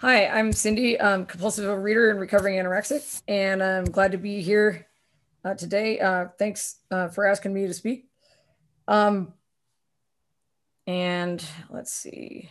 Hi, 0.00 0.28
I'm 0.28 0.50
Cindy, 0.54 0.98
um, 0.98 1.26
compulsive 1.26 1.68
reader 1.82 2.08
and 2.08 2.18
recovering 2.18 2.56
anorexic, 2.56 3.20
and 3.28 3.62
I'm 3.62 3.84
glad 3.84 4.12
to 4.12 4.16
be 4.16 4.40
here 4.40 4.86
uh, 5.44 5.52
today. 5.52 6.00
Uh, 6.00 6.28
thanks 6.38 6.76
uh, 6.90 7.08
for 7.08 7.26
asking 7.26 7.52
me 7.52 7.66
to 7.66 7.74
speak. 7.74 8.08
Um, 8.88 9.34
and 10.86 11.44
let's 11.68 11.92
see. 11.92 12.48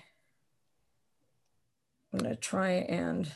I'm 2.13 2.19
going 2.19 2.35
to 2.35 2.39
try 2.39 2.73
and. 2.73 3.27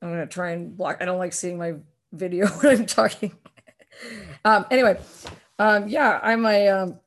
I'm 0.00 0.10
going 0.10 0.20
to 0.20 0.32
try 0.32 0.52
and 0.52 0.76
block. 0.76 0.98
I 1.00 1.04
don't 1.04 1.18
like 1.18 1.32
seeing 1.32 1.58
my 1.58 1.74
video 2.12 2.46
when 2.60 2.78
I'm 2.78 2.86
talking. 2.86 3.36
um, 4.44 4.66
anyway, 4.70 5.00
um, 5.58 5.88
yeah, 5.88 6.20
I'm 6.22 6.46
a 6.46 6.68
um, 6.68 7.00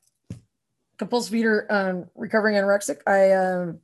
compulsive 0.97 1.33
eater, 1.35 1.67
um, 1.69 2.09
recovering 2.15 2.55
anorexic. 2.55 2.99
I 3.07 3.33
um, 3.33 3.79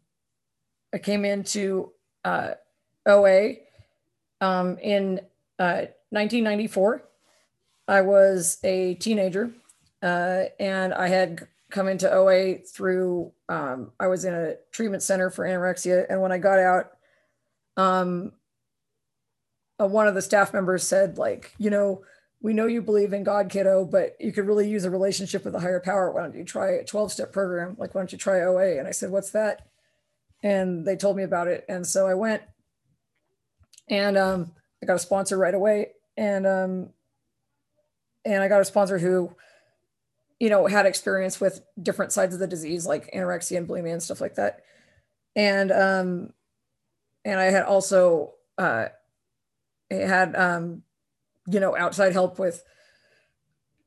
I 0.93 0.97
came 0.97 1.25
into 1.25 1.91
uh, 2.23 2.51
OA 3.05 3.55
um, 4.41 4.77
in 4.79 5.19
uh, 5.59 5.87
1994. 6.09 7.03
I 7.87 8.01
was 8.01 8.59
a 8.63 8.95
teenager, 8.95 9.51
uh, 10.01 10.43
and 10.59 10.93
I 10.93 11.07
had 11.07 11.47
come 11.69 11.87
into 11.87 12.11
OA 12.11 12.59
through. 12.59 13.31
Um, 13.49 13.91
I 13.99 14.07
was 14.07 14.25
in 14.25 14.33
a 14.33 14.55
treatment 14.71 15.03
center 15.03 15.29
for 15.29 15.45
anorexia, 15.45 16.05
and 16.09 16.21
when 16.21 16.31
I 16.31 16.37
got 16.37 16.59
out, 16.59 16.91
um, 17.77 18.31
uh, 19.79 19.87
one 19.87 20.07
of 20.07 20.15
the 20.15 20.21
staff 20.21 20.53
members 20.53 20.87
said, 20.87 21.17
like, 21.17 21.53
you 21.57 21.69
know, 21.69 22.03
we 22.43 22.53
know 22.53 22.67
you 22.67 22.81
believe 22.81 23.13
in 23.13 23.23
God, 23.23 23.49
kiddo, 23.49 23.85
but 23.85 24.17
you 24.19 24.33
could 24.33 24.45
really 24.45 24.69
use 24.69 24.83
a 24.83 24.91
relationship 24.91 25.45
with 25.45 25.55
a 25.55 25.61
higher 25.61 25.79
power. 25.79 26.11
Why 26.11 26.23
don't 26.23 26.35
you 26.35 26.43
try 26.43 26.71
a 26.71 26.83
12 26.83 27.13
step 27.13 27.31
program? 27.31 27.77
Like, 27.79 27.95
why 27.95 28.01
don't 28.01 28.11
you 28.11 28.17
try 28.17 28.41
OA? 28.41 28.77
And 28.77 28.87
I 28.87 28.91
said, 28.91 29.11
what's 29.11 29.31
that? 29.31 29.65
And 30.43 30.85
they 30.85 30.97
told 30.97 31.15
me 31.15 31.23
about 31.23 31.47
it. 31.47 31.63
And 31.69 31.87
so 31.87 32.05
I 32.05 32.15
went 32.15 32.41
and 33.87 34.17
um, 34.17 34.51
I 34.81 34.85
got 34.85 34.97
a 34.97 34.99
sponsor 34.99 35.37
right 35.37 35.53
away. 35.53 35.91
And, 36.17 36.45
um, 36.45 36.89
and 38.25 38.43
I 38.43 38.49
got 38.49 38.59
a 38.59 38.65
sponsor 38.65 38.99
who, 38.99 39.33
you 40.37 40.49
know, 40.49 40.67
had 40.67 40.85
experience 40.85 41.39
with 41.39 41.63
different 41.81 42.11
sides 42.11 42.33
of 42.33 42.41
the 42.41 42.47
disease, 42.47 42.85
like 42.85 43.09
anorexia 43.13 43.57
and 43.57 43.69
bulimia 43.69 43.93
and 43.93 44.03
stuff 44.03 44.19
like 44.19 44.35
that. 44.35 44.65
And, 45.33 45.71
um, 45.71 46.33
and 47.23 47.39
I 47.39 47.45
had 47.45 47.63
also, 47.63 48.33
uh, 48.57 48.87
had, 49.89 50.35
um, 50.35 50.83
you 51.47 51.59
know, 51.59 51.75
outside 51.75 52.13
help 52.13 52.39
with, 52.39 52.63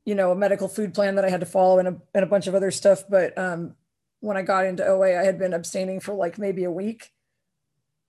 you 0.05 0.15
know, 0.15 0.31
a 0.31 0.35
medical 0.35 0.67
food 0.67 0.93
plan 0.93 1.15
that 1.15 1.25
I 1.25 1.29
had 1.29 1.39
to 1.39 1.45
follow 1.45 1.79
and 1.79 1.87
a, 1.87 1.97
and 2.13 2.23
a 2.23 2.27
bunch 2.27 2.47
of 2.47 2.55
other 2.55 2.71
stuff. 2.71 3.03
But 3.09 3.37
um, 3.37 3.75
when 4.19 4.37
I 4.37 4.41
got 4.41 4.65
into 4.65 4.85
OA, 4.85 5.19
I 5.19 5.23
had 5.23 5.39
been 5.39 5.53
abstaining 5.53 5.99
for 5.99 6.13
like 6.13 6.37
maybe 6.37 6.63
a 6.63 6.71
week 6.71 7.11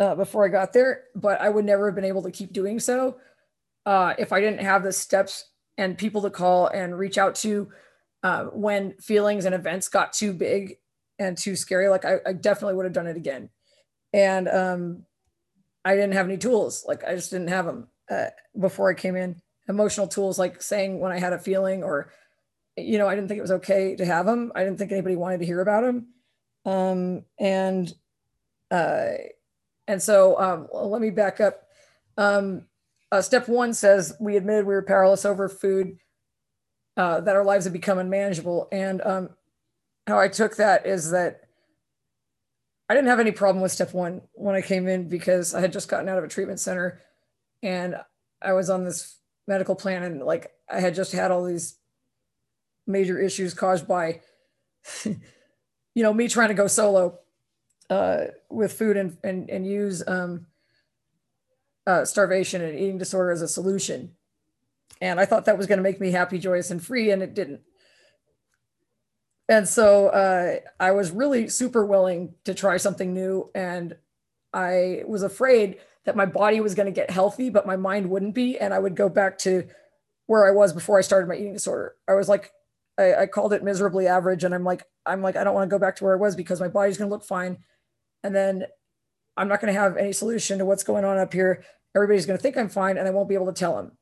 uh, 0.01 0.15
before 0.15 0.45
I 0.45 0.49
got 0.49 0.73
there, 0.73 1.05
but 1.15 1.41
I 1.41 1.49
would 1.49 1.65
never 1.65 1.87
have 1.87 1.95
been 1.95 2.05
able 2.05 2.23
to 2.23 2.31
keep 2.31 2.53
doing 2.53 2.79
so 2.79 3.17
uh, 3.87 4.15
if 4.19 4.33
I 4.33 4.41
didn't 4.41 4.61
have 4.61 4.83
the 4.83 4.93
steps 4.93 5.47
and 5.77 5.97
people 5.97 6.23
to 6.23 6.31
call 6.31 6.67
and 6.69 6.99
reach 6.99 7.19
out 7.19 7.35
to 7.37 7.69
uh, 8.23 8.45
when 8.47 8.93
feelings 8.95 9.45
and 9.45 9.55
events 9.55 9.89
got 9.89 10.13
too 10.13 10.33
big 10.33 10.79
and 11.19 11.37
too 11.37 11.57
scary. 11.57 11.89
Like 11.89 12.05
I, 12.05 12.19
I 12.27 12.33
definitely 12.33 12.75
would 12.75 12.85
have 12.85 12.93
done 12.93 13.07
it 13.07 13.17
again. 13.17 13.51
And 14.13 14.49
um, 14.49 15.05
I 15.85 15.95
didn't 15.95 16.13
have 16.13 16.27
any 16.27 16.39
tools. 16.39 16.85
Like 16.87 17.05
I 17.05 17.15
just 17.15 17.31
didn't 17.31 17.49
have 17.49 17.67
them 17.67 17.89
uh, 18.11 18.27
before 18.59 18.91
I 18.91 18.95
came 18.95 19.17
in. 19.17 19.41
Emotional 19.69 20.09
tools 20.09 20.39
like 20.39 20.63
saying 20.63 20.99
when 20.99 21.13
I 21.13 21.19
had 21.19 21.33
a 21.33 21.39
feeling 21.39 21.85
or, 21.85 22.11
you 22.77 22.97
know, 22.97 23.07
I 23.07 23.15
didn't 23.15 23.29
think 23.29 23.39
it 23.39 23.43
was 23.43 23.53
okay 23.53 23.97
to 23.97 24.05
have 24.05 24.25
them. 24.25 24.51
I 24.55 24.65
didn't 24.65 24.79
think 24.79 24.93
anybody 24.93 25.17
wanted 25.17 25.41
to 25.41 25.47
hear 25.47 25.61
about 25.61 25.83
them. 25.83 26.09
Um, 26.65 27.25
and, 27.39 27.93
uh, 28.71 29.11
and 29.87 30.03
so 30.03 30.41
um, 30.41 30.69
let 30.73 31.03
me 31.03 31.11
back 31.11 31.41
up. 31.41 31.65
Um, 32.17 32.65
uh, 33.13 33.23
step 33.23 33.49
one 33.49 33.75
says 33.75 34.15
we 34.21 34.37
admitted 34.37 34.67
we 34.67 34.75
were 34.75 34.83
powerless 34.83 35.25
over 35.25 35.49
food, 35.49 35.99
uh, 36.97 37.21
that 37.21 37.37
our 37.37 37.45
lives 37.45 37.65
had 37.65 37.73
become 37.73 37.99
unmanageable. 37.99 38.69
And 38.73 39.01
um, 39.03 39.31
how 40.07 40.19
I 40.19 40.29
took 40.29 40.57
that 40.57 40.87
is 40.87 41.11
that 41.11 41.43
I 42.89 42.95
didn't 42.95 43.09
have 43.09 43.21
any 43.21 43.33
problem 43.33 43.63
with 43.63 43.73
step 43.73 43.93
one 43.93 44.23
when 44.33 44.55
I 44.55 44.63
came 44.63 44.89
in 44.89 45.09
because 45.09 45.55
I 45.55 45.61
had 45.61 45.73
just 45.73 45.89
gotten 45.89 46.09
out 46.09 46.19
of 46.19 46.25
a 46.25 46.29
treatment 46.29 46.59
center 46.59 47.01
and 47.63 47.97
I 48.41 48.53
was 48.53 48.71
on 48.71 48.85
this 48.85 49.17
medical 49.47 49.75
plan 49.75 50.03
and 50.03 50.23
like 50.23 50.53
I 50.71 50.81
had 50.81 50.95
just 50.95 51.13
had 51.13 51.31
all 51.31 51.45
these 51.45 51.77
major 52.87 53.19
issues 53.19 53.55
caused 53.55 53.89
by 53.89 54.21
you 55.05 56.03
know 56.03 56.13
me 56.13 56.29
trying 56.29 56.49
to 56.49 56.55
go 56.55 56.67
solo 56.67 57.19
uh, 57.91 58.25
with 58.51 58.73
food 58.73 58.97
and 58.97 59.17
and, 59.25 59.51
and 59.51 59.67
use 59.67 60.03
um, 60.07 60.47
uh, 61.87 62.05
starvation 62.05 62.63
and 62.63 62.79
eating 62.79 62.99
disorder 62.99 63.31
as 63.31 63.43
a 63.43 63.49
solution. 63.49 64.13
And 65.01 65.19
I 65.19 65.25
thought 65.25 65.47
that 65.47 65.57
was 65.57 65.67
going 65.67 65.79
to 65.79 65.83
make 65.83 66.01
me 66.01 66.11
happy 66.11 66.39
joyous 66.39 66.71
and 66.71 66.85
free 66.85 67.11
and 67.11 67.23
it 67.23 67.35
didn't. 67.35 67.63
And 69.49 69.67
so 69.67 70.09
uh, 70.09 70.57
I 70.79 70.91
was 70.91 71.11
really 71.11 71.49
super 71.49 71.87
willing 71.87 72.35
to 72.45 72.53
try 72.53 72.77
something 72.77 73.15
new 73.15 73.51
and 73.55 73.97
I 74.53 75.03
was 75.07 75.23
afraid 75.23 75.79
that 76.09 76.17
my 76.17 76.25
body 76.25 76.59
was 76.63 76.75
going 76.75 76.87
to 76.87 76.91
get 76.93 77.11
healthy, 77.11 77.51
but 77.51 77.67
my 77.67 77.77
mind 77.77 78.09
wouldn't 78.09 78.35
be. 78.35 78.59
And 78.59 78.73
I 78.73 78.79
would 78.79 78.97
go 78.97 79.11
back 79.11 79.37
to 79.41 79.69
where 80.25 80.49
I 80.49 80.53
was 80.53 80.73
before 80.73 80.99
I 80.99 81.03
started 81.03 81.29
my 81.29 81.35
eating 81.35 81.53
disorder. 81.53 81.97
I 82.09 82.15
was 82.15 82.31
like, 82.31 82.51
I, 82.97 83.15
I 83.15 83.27
called 83.27 83.53
it 83.53 83.63
miserably 83.63 84.07
average. 84.07 84.43
And 84.43 84.55
I'm 84.55 84.65
like, 84.65 84.85
I'm 85.05 85.21
like, 85.21 85.37
I 85.37 85.45
don't 85.45 85.53
want 85.53 85.69
to 85.69 85.75
go 85.75 85.79
back 85.79 85.97
to 85.97 86.05
where 86.05 86.15
I 86.15 86.19
was 86.19 86.35
because 86.35 86.61
my 86.61 86.69
body's 86.69 86.97
going 86.97 87.11
to 87.11 87.15
look 87.15 87.27
fine. 87.27 87.59
And 88.25 88.35
then 88.35 88.65
I'm 89.37 89.49
not 89.49 89.61
going 89.61 89.73
to 89.73 89.79
have 89.79 89.99
any 89.99 90.15
solution 90.15 90.59
to 90.59 90.65
what's 90.65 90.83
going 90.83 91.05
on 91.05 91.19
up 91.19 91.35
here. 91.35 91.63
Everybody's 91.95 92.25
going 92.25 92.39
to 92.39 92.43
think 92.43 92.57
I'm 92.57 92.71
fine 92.71 92.97
and 92.97 93.07
I 93.07 93.11
won't 93.11 93.29
be 93.29 93.35
able 93.35 93.53
to 93.53 93.53
tell 93.53 93.77
them. 93.77 93.93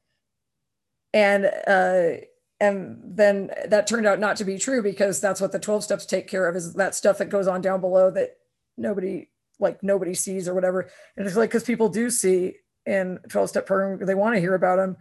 And, 1.12 1.50
uh, 1.66 2.25
and 2.61 3.00
then 3.05 3.50
that 3.66 3.89
turned 3.89 4.06
out 4.06 4.21
not 4.21 4.37
to 4.37 4.45
be 4.45 4.59
true 4.59 4.81
because 4.81 5.21
that's 5.21 5.41
what 5.41 5.50
the 5.50 5.59
12 5.59 5.83
steps 5.83 6.06
take 6.06 6.28
care 6.28 6.47
of 6.47 6.55
is 6.55 6.75
that 6.75 6.95
stuff 6.95 7.19
that 7.19 7.31
goes 7.31 7.49
on 7.49 7.62
down 7.62 7.81
below 7.81 8.12
that 8.12 8.37
nobody 8.77 9.27
like 9.59 9.83
nobody 9.83 10.15
sees 10.15 10.49
or 10.49 10.55
whatever. 10.55 10.89
And 11.17 11.27
it's 11.27 11.37
like 11.37 11.50
because 11.50 11.65
people 11.65 11.89
do 11.89 12.11
see 12.11 12.56
in 12.84 13.19
12 13.28 13.49
step 13.49 13.67
program, 13.67 14.05
they 14.06 14.15
want 14.15 14.34
to 14.34 14.41
hear 14.41 14.55
about 14.55 14.77
them. 14.77 14.97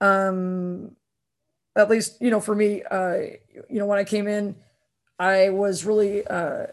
Um, 0.00 0.96
at 1.76 1.90
least, 1.90 2.20
you 2.20 2.30
know, 2.30 2.40
for 2.40 2.54
me, 2.54 2.82
uh, 2.82 3.14
you 3.68 3.78
know, 3.78 3.86
when 3.86 3.98
I 3.98 4.04
came 4.04 4.28
in, 4.28 4.56
I 5.18 5.50
was 5.50 5.84
really, 5.84 6.26
uh, 6.26 6.66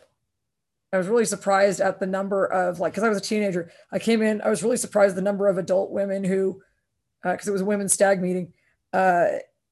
I 0.94 0.98
was 0.98 1.08
really 1.08 1.26
surprised 1.26 1.80
at 1.80 2.00
the 2.00 2.06
number 2.06 2.46
of 2.46 2.80
like, 2.80 2.94
because 2.94 3.04
I 3.04 3.10
was 3.10 3.18
a 3.18 3.22
teenager, 3.22 3.72
I 3.92 4.00
came 4.00 4.22
in, 4.22 4.42
I 4.42 4.50
was 4.50 4.64
really 4.64 4.78
surprised 4.78 5.16
the 5.16 5.22
number 5.22 5.48
of 5.48 5.58
adult 5.58 5.92
women 5.92 6.24
who, 6.24 6.62
because 7.24 7.48
uh, 7.48 7.52
it 7.52 7.54
was 7.54 7.62
a 7.62 7.66
women's 7.66 7.94
stag 7.94 8.22
meeting, 8.22 8.54
uh, 8.94 9.28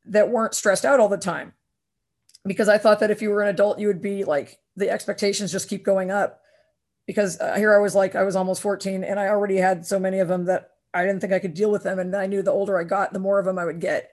that 0.05 0.29
weren't 0.29 0.55
stressed 0.55 0.85
out 0.85 0.99
all 0.99 1.09
the 1.09 1.17
time. 1.17 1.53
Because 2.45 2.69
I 2.69 2.77
thought 2.77 3.01
that 3.01 3.11
if 3.11 3.21
you 3.21 3.29
were 3.29 3.41
an 3.41 3.49
adult, 3.49 3.79
you 3.79 3.87
would 3.87 4.01
be 4.01 4.23
like 4.23 4.57
the 4.75 4.89
expectations 4.89 5.51
just 5.51 5.69
keep 5.69 5.83
going 5.83 6.09
up 6.09 6.41
because 7.09 7.41
uh, 7.41 7.55
here 7.55 7.73
I 7.73 7.79
was 7.79 7.95
like 7.95 8.13
I 8.13 8.21
was 8.21 8.35
almost 8.35 8.61
14 8.61 9.03
and 9.03 9.19
I 9.19 9.29
already 9.29 9.57
had 9.57 9.83
so 9.83 9.97
many 9.97 10.19
of 10.19 10.27
them 10.27 10.45
that 10.45 10.73
I 10.93 11.03
didn't 11.03 11.21
think 11.21 11.33
I 11.33 11.39
could 11.39 11.55
deal 11.55 11.71
with 11.71 11.81
them. 11.81 11.97
And 11.97 12.15
I 12.15 12.27
knew 12.27 12.43
the 12.43 12.51
older 12.51 12.77
I 12.77 12.83
got 12.83 13.13
the 13.13 13.19
more 13.19 13.39
of 13.39 13.45
them 13.45 13.57
I 13.57 13.65
would 13.65 13.79
get. 13.79 14.11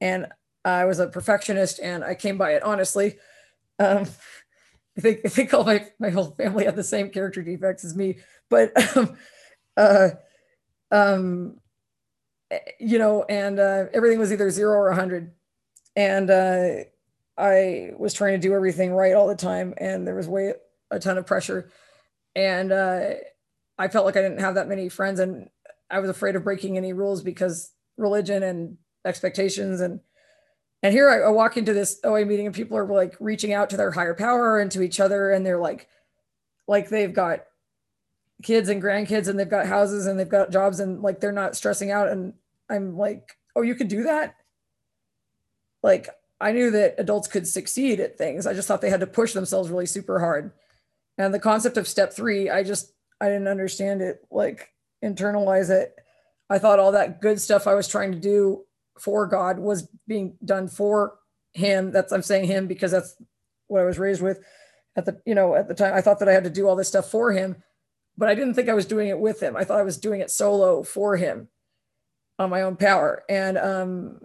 And 0.00 0.26
I 0.64 0.86
was 0.86 1.00
a 1.00 1.06
perfectionist 1.08 1.80
and 1.80 2.02
I 2.02 2.14
came 2.14 2.38
by 2.38 2.52
it 2.52 2.62
honestly. 2.62 3.18
Um, 3.78 4.06
I 4.96 5.02
think 5.02 5.20
I 5.26 5.28
think 5.28 5.52
all 5.52 5.64
my 5.64 5.86
my 5.98 6.08
whole 6.08 6.30
family 6.30 6.64
had 6.64 6.76
the 6.76 6.82
same 6.82 7.10
character 7.10 7.42
defects 7.42 7.84
as 7.84 7.94
me 7.94 8.20
but 8.48 8.72
um, 8.96 9.18
uh, 9.76 10.08
um, 10.90 11.58
you 12.78 12.98
know 12.98 13.24
and 13.24 13.60
uh, 13.60 13.84
everything 13.92 14.18
was 14.18 14.32
either 14.32 14.48
zero 14.48 14.78
or 14.78 14.88
100 14.88 15.30
and 15.94 16.30
uh, 16.30 16.70
I 17.36 17.90
was 17.98 18.14
trying 18.14 18.40
to 18.40 18.48
do 18.48 18.54
everything 18.54 18.94
right 18.94 19.14
all 19.14 19.28
the 19.28 19.36
time 19.36 19.74
and 19.76 20.06
there 20.06 20.14
was 20.14 20.26
way 20.26 20.54
a 20.90 20.98
ton 20.98 21.18
of 21.18 21.26
pressure 21.26 21.70
and 22.34 22.72
uh, 22.72 23.10
I 23.78 23.88
felt 23.88 24.06
like 24.06 24.16
I 24.16 24.22
didn't 24.22 24.40
have 24.40 24.54
that 24.54 24.68
many 24.68 24.88
friends, 24.88 25.20
and 25.20 25.48
I 25.90 25.98
was 25.98 26.10
afraid 26.10 26.36
of 26.36 26.44
breaking 26.44 26.76
any 26.76 26.92
rules 26.92 27.22
because 27.22 27.72
religion 27.96 28.42
and 28.42 28.76
expectations 29.04 29.80
and 29.80 30.00
and 30.82 30.94
here 30.94 31.10
I, 31.10 31.28
I, 31.28 31.30
walk 31.30 31.58
into 31.58 31.74
this 31.74 32.00
OA 32.04 32.24
meeting 32.24 32.46
and 32.46 32.54
people 32.54 32.78
are 32.78 32.86
like 32.86 33.14
reaching 33.20 33.52
out 33.52 33.68
to 33.70 33.76
their 33.76 33.90
higher 33.90 34.14
power 34.14 34.58
and 34.58 34.70
to 34.72 34.82
each 34.82 34.98
other, 34.98 35.30
and 35.30 35.44
they're 35.44 35.60
like, 35.60 35.88
like 36.66 36.88
they've 36.88 37.12
got 37.12 37.40
kids 38.42 38.68
and 38.68 38.82
grandkids 38.82 39.28
and 39.28 39.38
they've 39.38 39.48
got 39.48 39.66
houses 39.66 40.06
and 40.06 40.18
they've 40.18 40.28
got 40.28 40.50
jobs 40.50 40.80
and 40.80 41.02
like 41.02 41.20
they're 41.20 41.32
not 41.32 41.54
stressing 41.54 41.90
out. 41.90 42.08
And 42.08 42.32
I'm 42.70 42.96
like, 42.96 43.36
oh, 43.54 43.62
you 43.62 43.74
could 43.74 43.88
do 43.88 44.04
that. 44.04 44.36
Like 45.82 46.08
I 46.40 46.52
knew 46.52 46.70
that 46.70 46.94
adults 46.96 47.28
could 47.28 47.46
succeed 47.46 48.00
at 48.00 48.16
things. 48.16 48.46
I 48.46 48.54
just 48.54 48.66
thought 48.66 48.80
they 48.80 48.88
had 48.90 49.00
to 49.00 49.06
push 49.06 49.34
themselves 49.34 49.68
really 49.68 49.86
super 49.86 50.18
hard 50.18 50.52
and 51.20 51.34
the 51.34 51.38
concept 51.38 51.76
of 51.76 51.86
step 51.86 52.12
three 52.12 52.48
i 52.48 52.62
just 52.62 52.92
i 53.20 53.26
didn't 53.26 53.48
understand 53.48 54.00
it 54.00 54.24
like 54.30 54.72
internalize 55.04 55.70
it. 55.70 55.94
I 56.48 56.58
thought 56.58 56.78
all 56.78 56.92
that 56.92 57.20
good 57.20 57.40
stuff 57.40 57.66
i 57.66 57.74
was 57.74 57.88
trying 57.88 58.12
to 58.12 58.18
do 58.18 58.64
for 58.98 59.26
god 59.26 59.58
was 59.58 59.88
being 60.06 60.36
done 60.44 60.68
for 60.68 61.18
him. 61.52 61.90
That's 61.90 62.12
i'm 62.12 62.22
saying 62.22 62.46
him 62.46 62.66
because 62.66 62.90
that's 62.90 63.16
what 63.66 63.82
i 63.82 63.84
was 63.84 63.98
raised 63.98 64.22
with 64.22 64.40
at 64.96 65.04
the 65.04 65.20
you 65.24 65.34
know 65.34 65.54
at 65.54 65.68
the 65.68 65.74
time. 65.74 65.94
I 65.94 66.00
thought 66.00 66.18
that 66.20 66.28
i 66.28 66.32
had 66.32 66.44
to 66.44 66.50
do 66.50 66.68
all 66.68 66.76
this 66.76 66.88
stuff 66.88 67.10
for 67.10 67.32
him 67.32 67.62
but 68.16 68.28
i 68.28 68.34
didn't 68.34 68.54
think 68.54 68.68
i 68.68 68.74
was 68.74 68.86
doing 68.86 69.08
it 69.08 69.18
with 69.18 69.40
him. 69.42 69.56
I 69.56 69.64
thought 69.64 69.80
i 69.80 69.84
was 69.84 69.98
doing 69.98 70.20
it 70.20 70.30
solo 70.30 70.82
for 70.82 71.16
him 71.16 71.48
on 72.38 72.50
my 72.50 72.62
own 72.62 72.76
power. 72.76 73.22
And 73.28 73.58
um 73.58 74.20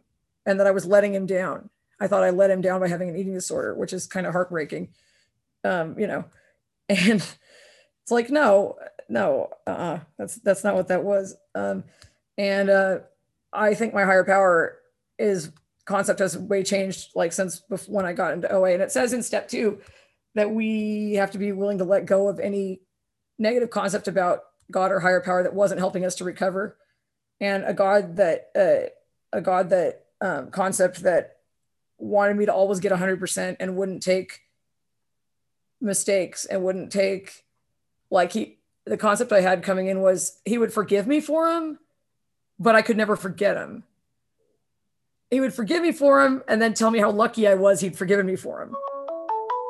and 0.46 0.60
that 0.60 0.68
i 0.68 0.72
was 0.72 0.86
letting 0.86 1.14
him 1.14 1.26
down. 1.26 1.70
I 2.00 2.08
thought 2.08 2.24
i 2.24 2.30
let 2.30 2.50
him 2.50 2.62
down 2.62 2.80
by 2.80 2.88
having 2.88 3.10
an 3.10 3.18
eating 3.18 3.34
disorder 3.34 3.76
which 3.76 3.94
is 3.94 4.08
kind 4.08 4.26
of 4.26 4.34
heartbreaking. 4.34 4.90
Um 5.64 5.98
you 6.00 6.08
know 6.08 6.26
and 6.90 7.22
it's 7.22 8.12
like 8.12 8.30
no 8.30 8.78
no 9.10 9.50
uh 9.68 10.00
that's 10.18 10.36
that's 10.36 10.64
not 10.64 10.76
what 10.76 10.88
that 10.88 11.04
was. 11.04 11.36
Um 11.54 11.84
and 12.38 12.70
uh 12.70 13.00
i 13.54 13.74
think 13.74 13.94
my 13.94 14.04
higher 14.04 14.26
power 14.26 14.78
is 15.18 15.52
concept 15.86 16.20
has 16.20 16.38
way 16.38 16.64
changed 16.64 17.12
like 17.16 17.32
since 17.32 17.62
before, 17.62 17.96
when 17.96 18.06
i 18.06 18.12
got 18.12 18.34
into 18.34 18.52
oa 18.52 18.74
and 18.74 18.82
it 18.82 18.92
says 18.92 19.14
in 19.14 19.24
step 19.24 19.48
two 19.48 19.80
that 20.34 20.52
we 20.52 21.14
have 21.14 21.32
to 21.32 21.38
be 21.38 21.54
willing 21.54 21.78
to 21.78 21.86
let 21.86 22.06
go 22.06 22.28
of 22.28 22.40
any 22.40 22.82
negative 23.40 23.70
concept 23.70 24.08
about 24.08 24.42
God 24.72 24.92
or 24.92 25.00
higher 25.00 25.22
power 25.22 25.44
that 25.44 25.54
wasn't 25.54 25.80
helping 25.80 26.06
us 26.06 26.16
to 26.16 26.24
recover, 26.24 26.78
and 27.40 27.64
a 27.66 27.74
God 27.74 28.18
that 28.18 28.50
uh, 28.56 28.90
a 29.38 29.42
God 29.42 29.70
that 29.70 30.06
um, 30.22 30.52
concept 30.52 31.04
that 31.04 31.38
wanted 31.98 32.36
me 32.36 32.46
to 32.46 32.54
always 32.54 32.80
get 32.80 32.92
100% 32.92 33.58
and 33.60 33.78
wouldn't 33.78 34.04
take 34.04 34.42
mistakes 35.86 36.46
and 36.46 36.64
wouldn't 36.64 36.92
take 36.92 37.46
like 38.10 38.34
he 38.34 38.58
the 38.86 38.98
concept 38.98 39.32
I 39.32 39.42
had 39.42 39.64
coming 39.64 39.88
in 39.88 40.02
was 40.02 40.40
he 40.46 40.58
would 40.58 40.74
forgive 40.74 41.08
me 41.08 41.20
for 41.20 41.50
him, 41.52 41.80
but 42.60 42.76
I 42.76 42.82
could 42.82 42.98
never 42.98 43.16
forget 43.16 43.58
him. 43.58 43.84
He 45.32 45.40
would 45.40 45.54
forgive 45.54 45.82
me 45.82 45.92
for 45.92 46.24
him 46.24 46.44
and 46.48 46.62
then 46.62 46.74
tell 46.74 46.92
me 46.92 47.00
how 47.00 47.12
lucky 47.12 47.48
I 47.48 47.56
was 47.56 47.82
he'd 47.82 47.98
forgiven 47.98 48.26
me 48.26 48.36
for 48.36 48.62
him. 48.62 48.76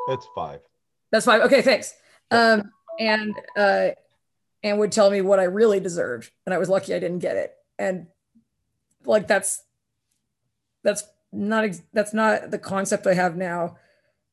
It's 0.08 0.26
five. 0.34 0.60
That's 1.10 1.24
five. 1.24 1.42
Okay, 1.42 1.62
thanks. 1.62 1.94
Um, 2.30 2.72
and 2.98 3.34
uh, 3.56 3.88
and 4.62 4.78
would 4.78 4.92
tell 4.92 5.10
me 5.10 5.20
what 5.20 5.40
I 5.40 5.44
really 5.44 5.80
deserved, 5.80 6.30
and 6.44 6.54
I 6.54 6.58
was 6.58 6.68
lucky 6.68 6.94
I 6.94 6.98
didn't 6.98 7.20
get 7.20 7.36
it. 7.36 7.54
And 7.78 8.06
like 9.04 9.26
that's 9.26 9.62
that's 10.82 11.04
not 11.32 11.64
ex- 11.64 11.82
that's 11.92 12.14
not 12.14 12.50
the 12.50 12.58
concept 12.58 13.06
I 13.06 13.14
have 13.14 13.36
now. 13.36 13.76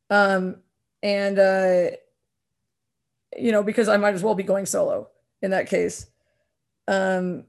Um, 0.09 0.57
and 1.03 1.38
uh, 1.38 1.85
you 3.38 3.51
know, 3.51 3.61
because 3.61 3.88
I 3.88 3.97
might 3.97 4.15
as 4.15 4.23
well 4.23 4.35
be 4.35 4.44
going 4.44 4.65
solo 4.65 5.09
in 5.41 5.51
that 5.51 5.67
case. 5.67 6.07
Um, 6.88 7.44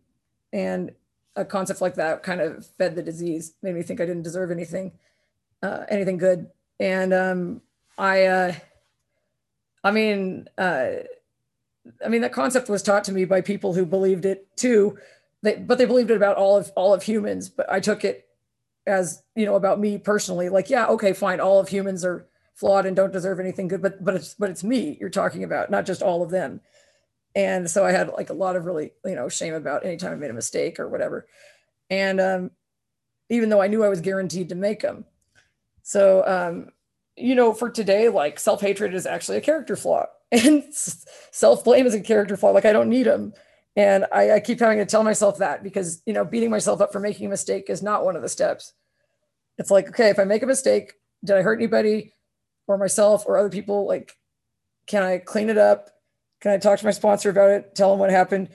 and 0.52 0.92
a 1.36 1.44
concept 1.44 1.80
like 1.80 1.94
that 1.94 2.22
kind 2.22 2.40
of 2.40 2.66
fed 2.78 2.94
the 2.94 3.02
disease, 3.02 3.54
made 3.62 3.74
me 3.74 3.82
think 3.82 4.00
I 4.00 4.06
didn't 4.06 4.22
deserve 4.22 4.50
anything, 4.50 4.92
uh, 5.62 5.84
anything 5.88 6.18
good. 6.18 6.50
And 6.78 7.14
um, 7.14 7.60
I, 7.96 8.26
uh, 8.26 8.54
I 9.82 9.90
mean, 9.90 10.48
uh, 10.58 10.90
I 12.04 12.08
mean 12.08 12.22
that 12.22 12.32
concept 12.32 12.68
was 12.68 12.82
taught 12.82 13.04
to 13.04 13.12
me 13.12 13.24
by 13.24 13.40
people 13.40 13.74
who 13.74 13.84
believed 13.84 14.24
it 14.24 14.46
too. 14.56 14.98
They, 15.42 15.56
but 15.56 15.78
they 15.78 15.84
believed 15.84 16.10
it 16.10 16.16
about 16.16 16.36
all 16.36 16.56
of 16.56 16.72
all 16.74 16.94
of 16.94 17.02
humans. 17.02 17.48
But 17.48 17.70
I 17.70 17.80
took 17.80 18.04
it 18.04 18.26
as 18.86 19.22
you 19.34 19.44
know 19.44 19.56
about 19.56 19.78
me 19.78 19.98
personally. 19.98 20.48
Like, 20.48 20.70
yeah, 20.70 20.86
okay, 20.86 21.12
fine. 21.12 21.40
All 21.40 21.60
of 21.60 21.68
humans 21.68 22.04
are 22.04 22.26
flawed 22.54 22.86
and 22.86 22.96
don't 22.96 23.12
deserve 23.12 23.40
anything 23.40 23.68
good. 23.68 23.82
But 23.82 24.02
but 24.04 24.14
it's 24.14 24.34
but 24.34 24.50
it's 24.50 24.64
me 24.64 24.96
you're 25.00 25.10
talking 25.10 25.44
about, 25.44 25.70
not 25.70 25.86
just 25.86 26.02
all 26.02 26.22
of 26.22 26.30
them. 26.30 26.60
And 27.36 27.68
so 27.68 27.84
I 27.84 27.90
had 27.90 28.10
like 28.10 28.30
a 28.30 28.34
lot 28.34 28.56
of 28.56 28.64
really 28.64 28.92
you 29.04 29.14
know 29.14 29.28
shame 29.28 29.54
about 29.54 29.84
anytime 29.84 30.12
I 30.12 30.16
made 30.16 30.30
a 30.30 30.34
mistake 30.34 30.78
or 30.78 30.88
whatever. 30.88 31.26
And 31.90 32.20
um, 32.20 32.50
even 33.28 33.48
though 33.48 33.60
I 33.60 33.66
knew 33.66 33.84
I 33.84 33.88
was 33.88 34.00
guaranteed 34.00 34.48
to 34.50 34.54
make 34.54 34.80
them, 34.80 35.04
so 35.82 36.24
um, 36.26 36.70
you 37.16 37.34
know, 37.34 37.52
for 37.52 37.70
today, 37.70 38.08
like 38.08 38.40
self 38.40 38.60
hatred 38.60 38.94
is 38.94 39.06
actually 39.06 39.38
a 39.38 39.42
character 39.42 39.76
flaw, 39.76 40.06
and 40.32 40.64
self 40.72 41.64
blame 41.64 41.86
is 41.86 41.94
a 41.94 42.00
character 42.00 42.36
flaw. 42.36 42.50
Like 42.50 42.64
I 42.64 42.72
don't 42.72 42.88
need 42.88 43.06
them, 43.06 43.34
and 43.76 44.06
I, 44.12 44.32
I, 44.32 44.40
keep 44.40 44.60
having 44.60 44.78
to 44.78 44.86
tell 44.86 45.04
myself 45.04 45.38
that 45.38 45.62
because 45.62 46.02
you 46.06 46.12
know, 46.12 46.24
beating 46.24 46.50
myself 46.50 46.80
up 46.80 46.92
for 46.92 47.00
making 47.00 47.26
a 47.26 47.30
mistake 47.30 47.68
is 47.68 47.82
not 47.82 48.04
one 48.04 48.16
of 48.16 48.22
the 48.22 48.28
steps. 48.28 48.72
It's 49.58 49.70
like, 49.70 49.88
okay, 49.88 50.10
if 50.10 50.18
I 50.18 50.24
make 50.24 50.42
a 50.42 50.46
mistake, 50.46 50.94
did 51.24 51.36
I 51.36 51.42
hurt 51.42 51.60
anybody, 51.60 52.12
or 52.66 52.78
myself, 52.78 53.25
or 53.26 53.38
other 53.38 53.50
people? 53.50 53.87
Like, 53.87 54.16
can 54.87 55.02
I 55.02 55.19
clean 55.19 55.50
it 55.50 55.58
up? 55.58 55.90
Can 56.40 56.52
I 56.52 56.58
talk 56.58 56.78
to 56.78 56.84
my 56.84 56.90
sponsor 56.90 57.31
about 57.31 57.50
it? 57.50 57.75
Tell 57.75 57.90
them 57.90 57.99
what 57.99 58.11
happened. 58.11 58.50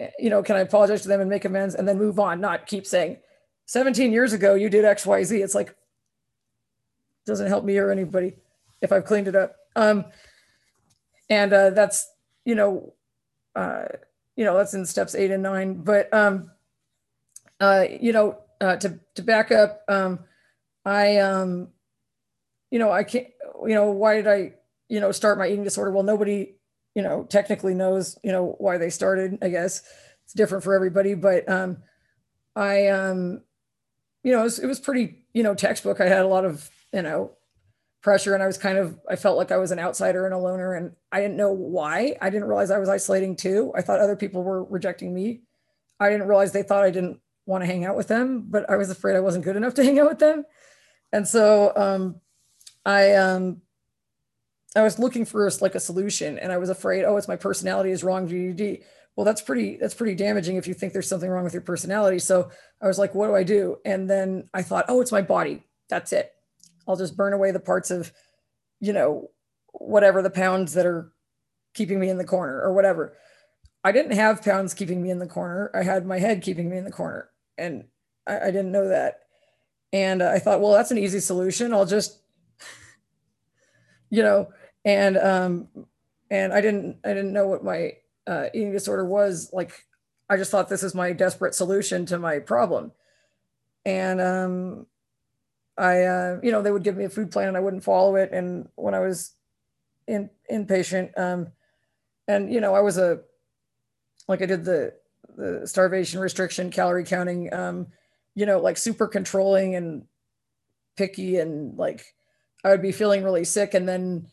Eh, 0.00 0.10
you 0.18 0.30
know, 0.30 0.42
can 0.42 0.56
I 0.56 0.60
apologize 0.60 1.02
to 1.02 1.08
them 1.08 1.20
and 1.20 1.30
make 1.30 1.44
amends, 1.44 1.74
and 1.74 1.86
then 1.86 1.98
move 1.98 2.18
on? 2.18 2.40
Not 2.40 2.66
keep 2.66 2.86
saying, 2.86 3.18
17 3.66 4.12
years 4.12 4.32
ago 4.32 4.54
you 4.54 4.68
did 4.68 4.84
X, 4.84 5.06
Y, 5.06 5.22
Z. 5.24 5.42
It's 5.42 5.54
like, 5.54 5.74
doesn't 7.26 7.48
help 7.48 7.64
me 7.64 7.78
or 7.78 7.90
anybody 7.90 8.34
if 8.82 8.92
I've 8.92 9.04
cleaned 9.04 9.28
it 9.28 9.34
up. 9.34 9.56
Um, 9.76 10.04
and 11.30 11.52
uh, 11.52 11.70
that's 11.70 12.06
you 12.44 12.54
know, 12.54 12.94
uh, 13.56 13.84
you 14.36 14.44
know 14.44 14.56
that's 14.56 14.74
in 14.74 14.84
steps 14.86 15.14
eight 15.14 15.30
and 15.30 15.42
nine. 15.42 15.74
But 15.74 16.12
um, 16.12 16.50
uh, 17.60 17.84
you 18.00 18.12
know, 18.12 18.38
uh, 18.60 18.76
to 18.76 19.00
to 19.14 19.22
back 19.22 19.50
up, 19.50 19.82
um, 19.88 20.20
I 20.84 21.18
um, 21.18 21.68
you 22.74 22.80
know, 22.80 22.90
I 22.90 23.04
can't. 23.04 23.28
You 23.62 23.74
know, 23.74 23.92
why 23.92 24.16
did 24.16 24.26
I 24.26 24.54
you 24.88 24.98
know 25.00 25.12
start 25.12 25.38
my 25.38 25.46
eating 25.46 25.64
disorder? 25.64 25.92
Well, 25.92 26.02
nobody 26.02 26.56
you 26.94 27.02
know 27.02 27.24
technically 27.30 27.74
knows 27.74 28.18
you 28.24 28.32
know 28.32 28.56
why 28.58 28.78
they 28.78 28.90
started. 28.90 29.38
I 29.40 29.48
guess 29.48 29.82
it's 30.24 30.34
different 30.34 30.64
for 30.64 30.74
everybody, 30.74 31.14
but 31.14 31.48
um, 31.48 31.78
I 32.56 32.88
um, 32.88 33.42
you 34.24 34.32
know, 34.32 34.40
it 34.40 34.44
was, 34.44 34.58
it 34.58 34.66
was 34.66 34.80
pretty 34.80 35.24
you 35.32 35.44
know 35.44 35.54
textbook. 35.54 36.00
I 36.00 36.08
had 36.08 36.24
a 36.24 36.28
lot 36.28 36.44
of 36.44 36.68
you 36.94 37.02
know, 37.02 37.32
pressure. 38.02 38.34
And 38.34 38.42
I 38.42 38.46
was 38.46 38.56
kind 38.56 38.78
of, 38.78 38.98
I 39.10 39.16
felt 39.16 39.36
like 39.36 39.50
I 39.50 39.56
was 39.56 39.72
an 39.72 39.80
outsider 39.80 40.24
and 40.24 40.34
a 40.34 40.38
loner. 40.38 40.74
And 40.74 40.92
I 41.10 41.20
didn't 41.20 41.36
know 41.36 41.52
why. 41.52 42.16
I 42.22 42.30
didn't 42.30 42.46
realize 42.46 42.70
I 42.70 42.78
was 42.78 42.88
isolating 42.88 43.34
too. 43.34 43.72
I 43.76 43.82
thought 43.82 43.98
other 43.98 44.16
people 44.16 44.44
were 44.44 44.62
rejecting 44.62 45.12
me. 45.12 45.42
I 45.98 46.08
didn't 46.08 46.28
realize 46.28 46.52
they 46.52 46.62
thought 46.62 46.84
I 46.84 46.90
didn't 46.90 47.18
want 47.46 47.62
to 47.62 47.66
hang 47.66 47.84
out 47.84 47.96
with 47.96 48.08
them, 48.08 48.46
but 48.48 48.70
I 48.70 48.76
was 48.76 48.90
afraid 48.90 49.16
I 49.16 49.20
wasn't 49.20 49.44
good 49.44 49.56
enough 49.56 49.74
to 49.74 49.84
hang 49.84 49.98
out 49.98 50.08
with 50.08 50.20
them. 50.20 50.44
And 51.12 51.26
so 51.26 51.72
um, 51.74 52.20
I, 52.84 53.14
um, 53.14 53.62
I 54.76 54.82
was 54.82 54.98
looking 54.98 55.24
for 55.24 55.48
like 55.60 55.74
a 55.74 55.80
solution 55.80 56.38
and 56.38 56.52
I 56.52 56.58
was 56.58 56.68
afraid, 56.68 57.04
oh, 57.04 57.16
it's 57.16 57.28
my 57.28 57.36
personality 57.36 57.90
is 57.90 58.02
wrong, 58.02 58.28
GDD. 58.28 58.82
Well, 59.16 59.24
that's 59.24 59.40
pretty, 59.40 59.76
that's 59.76 59.94
pretty 59.94 60.16
damaging 60.16 60.56
if 60.56 60.66
you 60.66 60.74
think 60.74 60.92
there's 60.92 61.08
something 61.08 61.30
wrong 61.30 61.44
with 61.44 61.52
your 61.52 61.62
personality. 61.62 62.18
So 62.18 62.50
I 62.82 62.88
was 62.88 62.98
like, 62.98 63.14
what 63.14 63.28
do 63.28 63.36
I 63.36 63.44
do? 63.44 63.76
And 63.84 64.10
then 64.10 64.48
I 64.52 64.62
thought, 64.62 64.86
oh, 64.88 65.00
it's 65.00 65.12
my 65.12 65.22
body. 65.22 65.64
That's 65.88 66.12
it. 66.12 66.32
I'll 66.88 66.96
just 66.96 67.16
burn 67.16 67.32
away 67.32 67.52
the 67.52 67.60
parts 67.60 67.90
of, 67.90 68.12
you 68.80 68.92
know, 68.92 69.30
whatever 69.72 70.22
the 70.22 70.30
pounds 70.30 70.74
that 70.74 70.86
are 70.86 71.12
keeping 71.74 72.00
me 72.00 72.08
in 72.08 72.18
the 72.18 72.24
corner 72.24 72.60
or 72.60 72.72
whatever. 72.72 73.16
I 73.84 73.92
didn't 73.92 74.16
have 74.16 74.42
pounds 74.42 74.74
keeping 74.74 75.02
me 75.02 75.10
in 75.10 75.18
the 75.18 75.26
corner. 75.26 75.70
I 75.74 75.82
had 75.82 76.06
my 76.06 76.18
head 76.18 76.42
keeping 76.42 76.68
me 76.68 76.78
in 76.78 76.84
the 76.84 76.90
corner. 76.90 77.28
And 77.56 77.84
I, 78.26 78.40
I 78.40 78.46
didn't 78.46 78.72
know 78.72 78.88
that. 78.88 79.20
And 79.92 80.22
I 80.22 80.38
thought, 80.38 80.60
well, 80.60 80.72
that's 80.72 80.90
an 80.90 80.98
easy 80.98 81.20
solution. 81.20 81.72
I'll 81.72 81.86
just, 81.86 82.18
you 84.14 84.22
know, 84.22 84.52
and, 84.84 85.16
um, 85.18 85.68
and 86.30 86.52
I 86.52 86.60
didn't, 86.60 86.98
I 87.04 87.08
didn't 87.08 87.32
know 87.32 87.48
what 87.48 87.64
my 87.64 87.94
uh, 88.26 88.46
eating 88.54 88.72
disorder 88.72 89.04
was. 89.04 89.50
Like, 89.52 89.72
I 90.30 90.36
just 90.36 90.50
thought 90.50 90.68
this 90.68 90.84
is 90.84 90.94
my 90.94 91.12
desperate 91.12 91.54
solution 91.54 92.06
to 92.06 92.18
my 92.18 92.38
problem. 92.38 92.92
And, 93.84 94.20
um, 94.20 94.86
I, 95.76 96.02
uh, 96.02 96.40
you 96.42 96.52
know, 96.52 96.62
they 96.62 96.70
would 96.70 96.84
give 96.84 96.96
me 96.96 97.04
a 97.04 97.10
food 97.10 97.32
plan 97.32 97.48
and 97.48 97.56
I 97.56 97.60
wouldn't 97.60 97.82
follow 97.82 98.14
it. 98.14 98.30
And 98.32 98.68
when 98.76 98.94
I 98.94 99.00
was 99.00 99.32
in 100.06 100.30
inpatient, 100.48 101.18
um, 101.18 101.48
and 102.28 102.52
you 102.52 102.60
know, 102.60 102.74
I 102.74 102.80
was 102.80 102.96
a, 102.96 103.20
like 104.28 104.40
I 104.40 104.46
did 104.46 104.64
the, 104.64 104.94
the 105.36 105.66
starvation 105.66 106.20
restriction, 106.20 106.70
calorie 106.70 107.04
counting, 107.04 107.52
um, 107.52 107.88
you 108.36 108.46
know, 108.46 108.60
like 108.60 108.76
super 108.76 109.08
controlling 109.08 109.74
and 109.74 110.04
picky 110.96 111.38
and 111.38 111.76
like 111.76 112.14
I 112.64 112.70
would 112.70 112.82
be 112.82 112.92
feeling 112.92 113.22
really 113.22 113.44
sick 113.44 113.74
and 113.74 113.88
then 113.88 114.26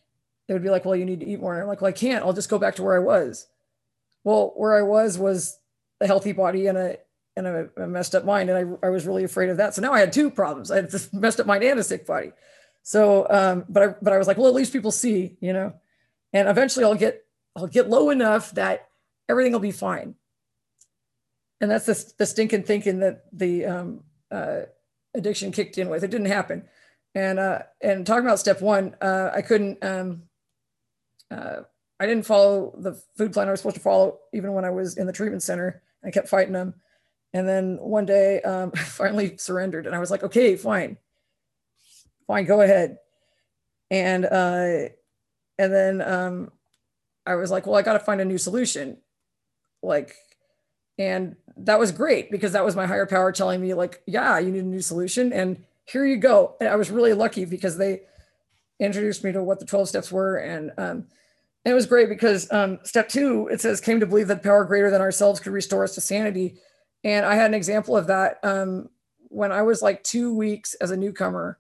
they 0.48 0.54
would 0.54 0.64
be 0.64 0.70
like, 0.70 0.86
well, 0.86 0.96
you 0.96 1.06
need 1.06 1.20
to 1.20 1.28
eat 1.28 1.40
more. 1.40 1.54
And 1.54 1.62
I'm 1.62 1.68
like, 1.68 1.82
well, 1.82 1.90
I 1.90 1.94
can't, 1.94 2.24
I'll 2.24 2.34
just 2.34 2.50
go 2.50 2.58
back 2.58 2.76
to 2.76 2.84
where 2.84 2.96
I 2.96 3.00
was. 3.00 3.48
Well, 4.24 4.54
where 4.56 4.76
I 4.76 4.82
was 4.82 5.18
was 5.18 5.60
a 6.00 6.08
healthy 6.08 6.32
body 6.32 6.68
and 6.68 6.78
a 6.78 6.98
and 7.38 7.48
a, 7.48 7.70
a, 7.78 7.88
messed 7.88 8.16
up 8.16 8.26
mind. 8.26 8.50
And 8.50 8.78
I, 8.84 8.88
I 8.88 8.90
was 8.90 9.08
really 9.08 9.24
afraid 9.24 9.50
of 9.50 9.58
that. 9.58 9.74
So 9.74 9.82
now 9.82 9.94
I 9.94 10.00
had 10.00 10.12
two 10.12 10.30
problems. 10.30 10.70
I 10.72 10.78
had 10.78 10.92
this 10.92 11.12
messed 11.14 11.40
up 11.40 11.46
mind 11.46 11.64
and 11.64 11.80
a 11.80 11.84
sick 11.84 12.06
body. 12.06 12.32
So, 12.84 13.28
um, 13.30 13.66
but 13.70 13.84
I, 13.84 13.88
but 14.02 14.14
I 14.14 14.18
was 14.18 14.28
like, 14.28 14.38
well, 14.38 14.48
at 14.48 14.54
least 14.54 14.74
people 14.74 14.92
see, 14.92 15.38
you 15.40 15.54
know, 15.54 15.74
and 16.34 16.48
eventually 16.48 16.84
I'll 16.84 16.96
get, 16.96 17.26
I'll 17.56 17.68
get 17.68 17.90
low 17.90 18.10
enough 18.10 18.52
that 18.52 18.90
everything 19.30 19.54
will 19.54 19.60
be 19.60 19.72
fine. 19.72 20.16
And 21.60 21.70
that's 21.70 21.86
the, 21.86 22.14
the 22.18 22.26
stinking 22.26 22.64
thinking 22.64 23.00
that 23.00 23.26
the 23.32 23.66
um, 23.66 24.04
uh, 24.32 24.62
addiction 25.14 25.52
kicked 25.52 25.78
in 25.78 25.90
with. 25.90 26.04
It 26.04 26.10
didn't 26.10 26.28
happen. 26.28 26.64
And, 27.14 27.40
uh, 27.40 27.60
and 27.82 28.06
talking 28.06 28.26
about 28.26 28.40
step 28.40 28.62
one, 28.62 28.96
uh, 29.02 29.32
I 29.34 29.42
couldn't, 29.42 29.84
um, 29.84 30.24
uh, 31.30 31.62
I 32.00 32.08
didn't 32.08 32.26
follow 32.26 32.74
the 32.78 33.02
food 33.18 33.34
plan 33.34 33.48
I 33.48 33.52
was 33.52 33.60
supposed 33.60 33.76
to 33.76 33.82
follow 33.82 34.20
even 34.34 34.54
when 34.54 34.66
I 34.66 34.70
was 34.70 34.98
in 34.98 35.08
the 35.08 35.14
treatment 35.14 35.44
center. 35.44 35.84
I 36.04 36.12
kept 36.12 36.30
fighting 36.30 36.54
them. 36.54 36.74
And 37.34 37.48
then 37.48 37.78
one 37.78 38.06
day, 38.06 38.42
um, 38.42 38.72
I 38.76 38.80
finally 38.80 39.38
surrendered, 39.38 39.86
and 39.86 39.96
I 39.96 40.00
was 40.00 40.12
like, 40.12 40.24
"Okay, 40.24 40.58
fine, 40.58 40.98
fine, 42.28 42.46
go 42.46 42.60
ahead." 42.60 42.98
And 43.90 44.26
uh, 44.26 44.90
and 45.58 45.74
then 45.74 46.02
um, 46.02 46.52
I 47.26 47.36
was 47.36 47.52
like, 47.52 47.66
well, 47.66 47.76
I 47.76 47.82
got 47.82 47.94
to 47.94 48.00
find 48.00 48.20
a 48.22 48.26
new 48.26 48.38
solution. 48.38 48.98
Like, 49.84 50.16
and 50.98 51.36
that 51.58 51.80
was 51.80 51.92
great 51.92 52.32
because 52.32 52.54
that 52.54 52.66
was 52.66 52.76
my 52.76 52.88
higher 52.88 53.06
power 53.06 53.32
telling 53.32 53.62
me, 53.62 53.74
like, 53.74 54.02
yeah, 54.08 54.40
you 54.40 54.52
need 54.52 54.64
a 54.64 54.68
new 54.68 54.82
solution. 54.82 55.32
And 55.32 55.64
here 55.92 56.06
you 56.06 56.18
go. 56.18 56.56
And 56.60 56.70
I 56.70 56.76
was 56.76 56.90
really 56.90 57.14
lucky 57.14 57.46
because 57.46 57.78
they 57.78 58.02
introduced 58.80 59.24
me 59.24 59.32
to 59.34 59.44
what 59.44 59.60
the 59.60 59.66
12 59.66 59.90
steps 59.90 60.12
were. 60.12 60.38
And, 60.38 60.72
um, 60.78 61.08
and 61.64 61.72
it 61.72 61.74
was 61.74 61.86
great 61.86 62.10
because 62.10 62.52
um, 62.52 62.80
step 62.84 63.10
two, 63.10 63.48
it 63.52 63.62
says, 63.62 63.82
came 63.82 64.00
to 64.00 64.06
believe 64.06 64.28
that 64.28 64.44
power 64.44 64.66
greater 64.66 64.90
than 64.90 65.02
ourselves 65.02 65.40
could 65.40 65.54
restore 65.54 65.84
us 65.84 65.96
to 65.96 66.02
sanity. 66.02 66.60
And 67.04 67.26
I 67.26 67.36
had 67.36 67.48
an 67.48 67.54
example 67.54 67.96
of 67.96 68.08
that 68.08 68.40
um, 68.44 68.90
when 69.28 69.52
I 69.52 69.62
was 69.64 69.82
like 69.82 70.04
two 70.04 70.34
weeks 70.34 70.74
as 70.76 70.92
a 70.92 70.98
newcomer. 70.98 71.60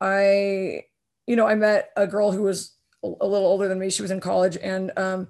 I, 0.00 0.84
you 1.26 1.36
know, 1.36 1.46
I 1.46 1.54
met 1.54 1.90
a 1.96 2.06
girl 2.06 2.32
who 2.32 2.42
was 2.42 2.74
a 3.02 3.06
little 3.08 3.46
older 3.46 3.68
than 3.68 3.78
me. 3.78 3.90
She 3.90 4.02
was 4.02 4.10
in 4.10 4.20
college 4.20 4.56
and 4.56 4.90
um, 4.96 5.28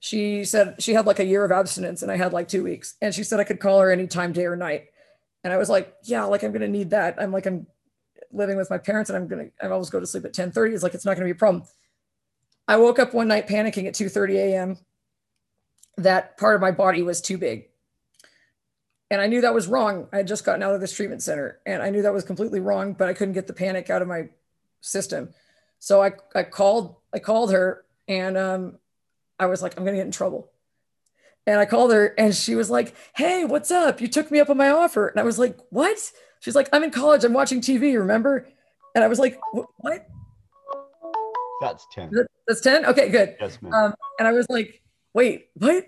she 0.00 0.44
said 0.44 0.76
she 0.82 0.94
had 0.94 1.06
like 1.06 1.20
a 1.20 1.24
year 1.24 1.44
of 1.44 1.52
abstinence 1.52 2.02
and 2.02 2.10
I 2.10 2.16
had 2.16 2.32
like 2.32 2.48
two 2.48 2.64
weeks. 2.64 2.96
And 3.00 3.14
she 3.14 3.22
said 3.22 3.38
I 3.38 3.44
could 3.44 3.60
call 3.60 3.80
her 3.80 3.92
anytime, 3.92 4.32
day 4.32 4.46
or 4.46 4.56
night. 4.56 4.86
And 5.44 5.52
I 5.52 5.56
was 5.56 5.68
like, 5.68 5.94
yeah, 6.04 6.24
like 6.24 6.42
I'm 6.42 6.52
to 6.62 6.68
need 6.68 6.90
that. 6.90 7.16
I'm 7.20 7.32
like, 7.32 7.46
I'm 7.46 7.66
living 8.32 8.56
with 8.56 8.70
my 8.70 8.78
parents 8.78 9.10
and 9.10 9.16
I'm 9.16 9.28
to, 9.28 9.50
I 9.62 9.68
always 9.68 9.90
go 9.90 10.00
to 10.00 10.06
sleep 10.06 10.24
at 10.24 10.32
10 10.32 10.52
30. 10.52 10.74
It's 10.74 10.82
like, 10.82 10.94
it's 10.94 11.04
not 11.04 11.14
to 11.16 11.24
be 11.24 11.30
a 11.30 11.34
problem. 11.34 11.64
I 12.68 12.76
woke 12.76 12.98
up 12.98 13.12
one 13.12 13.28
night 13.28 13.48
panicking 13.48 13.86
at 13.86 13.94
2 13.94 14.08
30 14.08 14.38
a.m. 14.38 14.78
That 15.96 16.38
part 16.38 16.54
of 16.54 16.60
my 16.60 16.70
body 16.70 17.02
was 17.02 17.20
too 17.20 17.38
big. 17.38 17.68
And 19.10 19.20
I 19.20 19.26
knew 19.26 19.42
that 19.42 19.52
was 19.52 19.66
wrong. 19.66 20.08
I 20.12 20.18
had 20.18 20.26
just 20.26 20.44
gotten 20.44 20.62
out 20.62 20.74
of 20.74 20.80
this 20.80 20.94
treatment 20.94 21.22
center 21.22 21.58
and 21.66 21.82
I 21.82 21.90
knew 21.90 22.02
that 22.02 22.14
was 22.14 22.24
completely 22.24 22.60
wrong, 22.60 22.94
but 22.94 23.08
I 23.08 23.12
couldn't 23.12 23.34
get 23.34 23.46
the 23.46 23.52
panic 23.52 23.90
out 23.90 24.00
of 24.00 24.08
my 24.08 24.28
system. 24.80 25.34
So 25.80 26.02
I, 26.02 26.12
I 26.34 26.44
called, 26.44 26.96
I 27.12 27.18
called 27.18 27.52
her 27.52 27.84
and 28.08 28.38
um, 28.38 28.78
I 29.38 29.46
was 29.46 29.60
like, 29.60 29.76
I'm 29.76 29.84
to 29.94 30.00
get 30.00 30.06
in 30.06 30.12
trouble. 30.12 30.51
And 31.46 31.58
I 31.58 31.64
called 31.64 31.92
her 31.92 32.14
and 32.18 32.34
she 32.34 32.54
was 32.54 32.70
like, 32.70 32.94
Hey, 33.14 33.44
what's 33.44 33.70
up? 33.70 34.00
You 34.00 34.08
took 34.08 34.30
me 34.30 34.40
up 34.40 34.50
on 34.50 34.56
my 34.56 34.70
offer. 34.70 35.08
And 35.08 35.18
I 35.18 35.24
was 35.24 35.38
like, 35.38 35.58
What? 35.70 35.98
She's 36.40 36.54
like, 36.54 36.68
I'm 36.72 36.84
in 36.84 36.90
college. 36.90 37.24
I'm 37.24 37.32
watching 37.32 37.60
TV, 37.60 37.98
remember? 37.98 38.48
And 38.94 39.02
I 39.02 39.08
was 39.08 39.18
like, 39.18 39.40
What? 39.52 40.06
That's 41.60 41.86
10. 41.92 42.10
That's 42.46 42.60
10? 42.60 42.86
Okay, 42.86 43.08
good. 43.08 43.36
Yes, 43.40 43.60
ma'am. 43.62 43.72
Um, 43.72 43.94
and 44.18 44.28
I 44.28 44.32
was 44.32 44.46
like, 44.48 44.82
Wait, 45.14 45.48
what? 45.54 45.86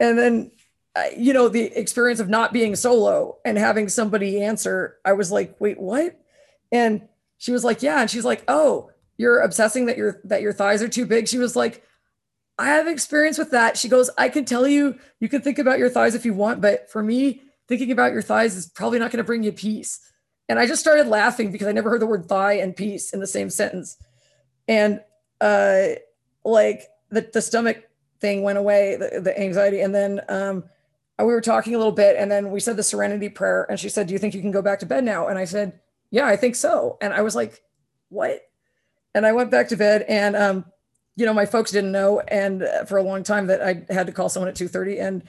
And 0.00 0.18
then, 0.18 0.50
uh, 0.94 1.04
you 1.16 1.32
know, 1.32 1.48
the 1.48 1.64
experience 1.78 2.20
of 2.20 2.28
not 2.28 2.52
being 2.52 2.74
solo 2.74 3.38
and 3.44 3.56
having 3.56 3.88
somebody 3.88 4.42
answer, 4.42 4.96
I 5.04 5.12
was 5.12 5.30
like, 5.30 5.56
Wait, 5.60 5.80
what? 5.80 6.18
And 6.72 7.08
she 7.38 7.52
was 7.52 7.64
like, 7.64 7.82
Yeah. 7.82 8.00
And 8.00 8.10
she's 8.10 8.24
like, 8.24 8.42
Oh, 8.48 8.90
you're 9.18 9.40
obsessing 9.40 9.86
that 9.86 9.96
your 9.96 10.20
that 10.24 10.42
your 10.42 10.52
thighs 10.52 10.82
are 10.82 10.88
too 10.88 11.06
big. 11.06 11.28
She 11.28 11.38
was 11.38 11.56
like, 11.56 11.84
I 12.58 12.68
have 12.68 12.88
experience 12.88 13.38
with 13.38 13.50
that. 13.50 13.76
She 13.76 13.88
goes, 13.88 14.10
I 14.16 14.28
can 14.28 14.44
tell 14.44 14.66
you, 14.66 14.98
you 15.20 15.28
can 15.28 15.42
think 15.42 15.58
about 15.58 15.78
your 15.78 15.90
thighs 15.90 16.14
if 16.14 16.24
you 16.24 16.32
want, 16.32 16.60
but 16.60 16.90
for 16.90 17.02
me, 17.02 17.42
thinking 17.68 17.92
about 17.92 18.12
your 18.12 18.22
thighs 18.22 18.56
is 18.56 18.66
probably 18.66 18.98
not 18.98 19.10
going 19.10 19.18
to 19.18 19.24
bring 19.24 19.42
you 19.42 19.52
peace. 19.52 20.00
And 20.48 20.58
I 20.58 20.66
just 20.66 20.80
started 20.80 21.08
laughing 21.08 21.50
because 21.50 21.66
I 21.66 21.72
never 21.72 21.90
heard 21.90 22.00
the 22.00 22.06
word 22.06 22.28
thigh 22.28 22.54
and 22.54 22.74
peace 22.74 23.12
in 23.12 23.20
the 23.20 23.26
same 23.26 23.50
sentence. 23.50 23.96
And 24.68 25.00
uh, 25.40 25.88
like 26.44 26.84
the, 27.10 27.28
the 27.32 27.42
stomach 27.42 27.84
thing 28.20 28.42
went 28.42 28.58
away, 28.58 28.96
the, 28.96 29.20
the 29.20 29.38
anxiety. 29.38 29.80
And 29.80 29.94
then 29.94 30.20
um, 30.28 30.64
we 31.18 31.26
were 31.26 31.40
talking 31.40 31.74
a 31.74 31.78
little 31.78 31.92
bit, 31.92 32.16
and 32.16 32.30
then 32.30 32.50
we 32.50 32.60
said 32.60 32.76
the 32.76 32.82
serenity 32.82 33.28
prayer. 33.28 33.66
And 33.68 33.78
she 33.78 33.88
said, 33.88 34.06
Do 34.06 34.12
you 34.12 34.18
think 34.18 34.34
you 34.34 34.40
can 34.40 34.50
go 34.50 34.62
back 34.62 34.78
to 34.80 34.86
bed 34.86 35.04
now? 35.04 35.28
And 35.28 35.38
I 35.38 35.44
said, 35.44 35.80
Yeah, 36.10 36.26
I 36.26 36.36
think 36.36 36.54
so. 36.54 36.96
And 37.00 37.12
I 37.12 37.22
was 37.22 37.34
like, 37.34 37.62
What? 38.08 38.42
And 39.14 39.26
I 39.26 39.32
went 39.32 39.50
back 39.50 39.68
to 39.68 39.76
bed 39.76 40.02
and 40.02 40.36
um, 40.36 40.64
you 41.16 41.24
know, 41.24 41.34
my 41.34 41.46
folks 41.46 41.70
didn't 41.72 41.92
know, 41.92 42.20
and 42.20 42.62
uh, 42.62 42.84
for 42.84 42.98
a 42.98 43.02
long 43.02 43.22
time 43.22 43.46
that 43.46 43.62
I 43.62 43.84
had 43.92 44.06
to 44.06 44.12
call 44.12 44.28
someone 44.28 44.48
at 44.48 44.54
two 44.54 44.68
thirty, 44.68 44.98
and 44.98 45.22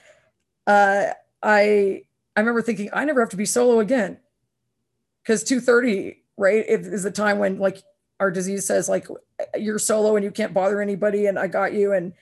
uh, 0.67 1.07
I 1.41 2.03
I 2.35 2.39
remember 2.39 2.61
thinking 2.61 2.89
I 2.93 3.05
never 3.05 3.21
have 3.21 3.29
to 3.29 3.37
be 3.37 3.45
solo 3.45 3.79
again, 3.79 4.19
because 5.23 5.43
two 5.43 5.61
thirty 5.61 6.23
right 6.35 6.65
is 6.67 7.03
the 7.03 7.11
time 7.11 7.39
when 7.39 7.57
like 7.57 7.81
our 8.19 8.31
disease 8.31 8.65
says 8.65 8.89
like 8.89 9.07
you're 9.57 9.79
solo 9.79 10.15
and 10.15 10.25
you 10.25 10.31
can't 10.31 10.53
bother 10.53 10.81
anybody, 10.81 11.27
and 11.27 11.39
I 11.39 11.47
got 11.47 11.73
you, 11.73 11.93
and 11.93 12.13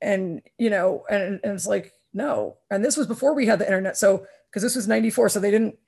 and 0.00 0.42
you 0.58 0.70
know, 0.70 1.04
and 1.10 1.40
and 1.44 1.52
it's 1.52 1.66
like 1.66 1.92
no, 2.14 2.56
and 2.70 2.84
this 2.84 2.96
was 2.96 3.06
before 3.06 3.34
we 3.34 3.46
had 3.46 3.58
the 3.58 3.66
internet, 3.66 3.96
so 3.96 4.26
because 4.48 4.62
this 4.62 4.76
was 4.76 4.88
ninety 4.88 5.10
four, 5.10 5.28
so 5.28 5.40
they 5.40 5.50
didn't 5.50 5.78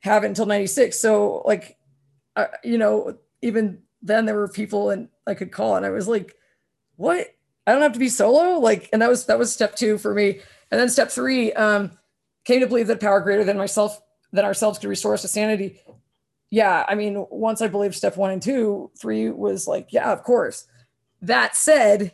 have 0.00 0.22
it 0.22 0.28
until 0.28 0.46
ninety 0.46 0.68
six, 0.68 1.00
so 1.00 1.42
like, 1.44 1.76
uh, 2.36 2.46
you 2.62 2.78
know, 2.78 3.18
even 3.42 3.82
then 4.02 4.26
there 4.26 4.34
were 4.34 4.48
people 4.48 4.90
and 4.90 5.08
I 5.26 5.34
could 5.34 5.52
call 5.52 5.76
and 5.76 5.84
I 5.84 5.90
was 5.90 6.08
like, 6.08 6.34
what? 6.96 7.28
I 7.66 7.72
don't 7.72 7.82
have 7.82 7.92
to 7.92 7.98
be 7.98 8.08
solo. 8.08 8.58
Like, 8.58 8.88
and 8.92 9.02
that 9.02 9.10
was, 9.10 9.26
that 9.26 9.38
was 9.38 9.52
step 9.52 9.76
two 9.76 9.98
for 9.98 10.14
me. 10.14 10.40
And 10.70 10.80
then 10.80 10.88
step 10.88 11.10
three, 11.10 11.52
um, 11.52 11.92
came 12.44 12.60
to 12.60 12.66
believe 12.66 12.86
that 12.86 13.00
power 13.00 13.20
greater 13.20 13.44
than 13.44 13.58
myself, 13.58 14.00
than 14.32 14.44
ourselves 14.44 14.78
could 14.78 14.88
restore 14.88 15.14
us 15.14 15.22
to 15.22 15.28
sanity. 15.28 15.80
Yeah. 16.50 16.84
I 16.88 16.94
mean, 16.94 17.26
once 17.30 17.60
I 17.60 17.68
believed 17.68 17.94
step 17.94 18.16
one 18.16 18.30
and 18.30 18.40
two, 18.40 18.90
three 18.98 19.30
was 19.30 19.66
like, 19.66 19.88
yeah, 19.90 20.12
of 20.12 20.22
course. 20.22 20.66
That 21.20 21.56
said, 21.56 22.12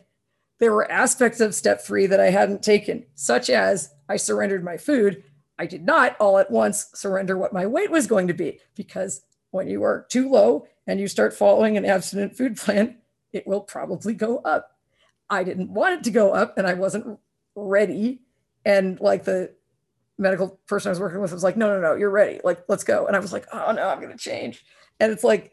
there 0.59 0.73
were 0.73 0.91
aspects 0.91 1.39
of 1.39 1.55
step 1.55 1.81
three 1.81 2.07
that 2.07 2.19
I 2.19 2.29
hadn't 2.29 2.63
taken, 2.63 3.05
such 3.15 3.49
as 3.49 3.93
I 4.09 4.17
surrendered 4.17 4.63
my 4.63 4.77
food. 4.77 5.23
I 5.57 5.65
did 5.65 5.85
not 5.85 6.17
all 6.19 6.37
at 6.37 6.51
once 6.51 6.87
surrender 6.93 7.37
what 7.37 7.53
my 7.53 7.65
weight 7.65 7.91
was 7.91 8.07
going 8.07 8.27
to 8.27 8.33
be 8.33 8.59
because 8.75 9.21
when 9.51 9.67
you 9.67 9.83
are 9.83 10.05
too 10.09 10.29
low 10.29 10.67
and 10.87 10.99
you 10.99 11.07
start 11.07 11.33
following 11.33 11.77
an 11.77 11.85
abstinent 11.85 12.35
food 12.35 12.57
plan, 12.57 12.97
it 13.31 13.47
will 13.47 13.61
probably 13.61 14.13
go 14.13 14.37
up. 14.39 14.71
I 15.29 15.43
didn't 15.43 15.73
want 15.73 15.95
it 15.95 16.03
to 16.05 16.11
go 16.11 16.33
up 16.33 16.57
and 16.57 16.67
I 16.67 16.73
wasn't 16.73 17.19
ready. 17.55 18.21
And 18.63 18.99
like 18.99 19.23
the 19.23 19.53
medical 20.17 20.59
person 20.67 20.89
I 20.89 20.91
was 20.91 20.99
working 20.99 21.19
with 21.19 21.33
was 21.33 21.43
like, 21.43 21.57
no, 21.57 21.67
no, 21.67 21.81
no, 21.81 21.95
you're 21.95 22.09
ready. 22.09 22.39
Like, 22.43 22.63
let's 22.67 22.83
go. 22.83 23.07
And 23.07 23.15
I 23.15 23.19
was 23.19 23.33
like, 23.33 23.45
oh 23.51 23.71
no, 23.71 23.87
I'm 23.87 23.99
going 23.99 24.11
to 24.11 24.17
change. 24.17 24.63
And 24.99 25.11
it's 25.11 25.23
like 25.23 25.51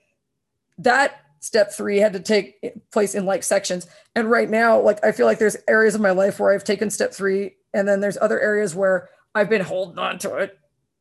that 0.79 1.21
step 1.41 1.73
three 1.73 1.99
had 1.99 2.12
to 2.12 2.21
take 2.21 2.91
place 2.93 3.15
in 3.15 3.27
like 3.27 3.43
sections. 3.43 3.87
And 4.15 4.31
right 4.31 4.49
now, 4.49 4.81
like, 4.81 5.05
I 5.05 5.12
feel 5.12 5.27
like 5.27 5.39
there's 5.39 5.57
areas 5.67 5.95
of 5.95 6.01
my 6.01 6.12
life 6.12 6.39
where 6.39 6.53
I've 6.53 6.65
taken 6.65 6.91
step 6.91 7.12
three. 7.12 7.57
And 7.75 7.89
then 7.89 8.01
there's 8.01 8.19
other 8.21 8.41
areas 8.41 8.75
where 8.75 9.09
I've 9.35 9.49
been 9.49 9.62
holding 9.62 9.99
on 9.99 10.19
to 10.21 10.37
it 10.37 10.59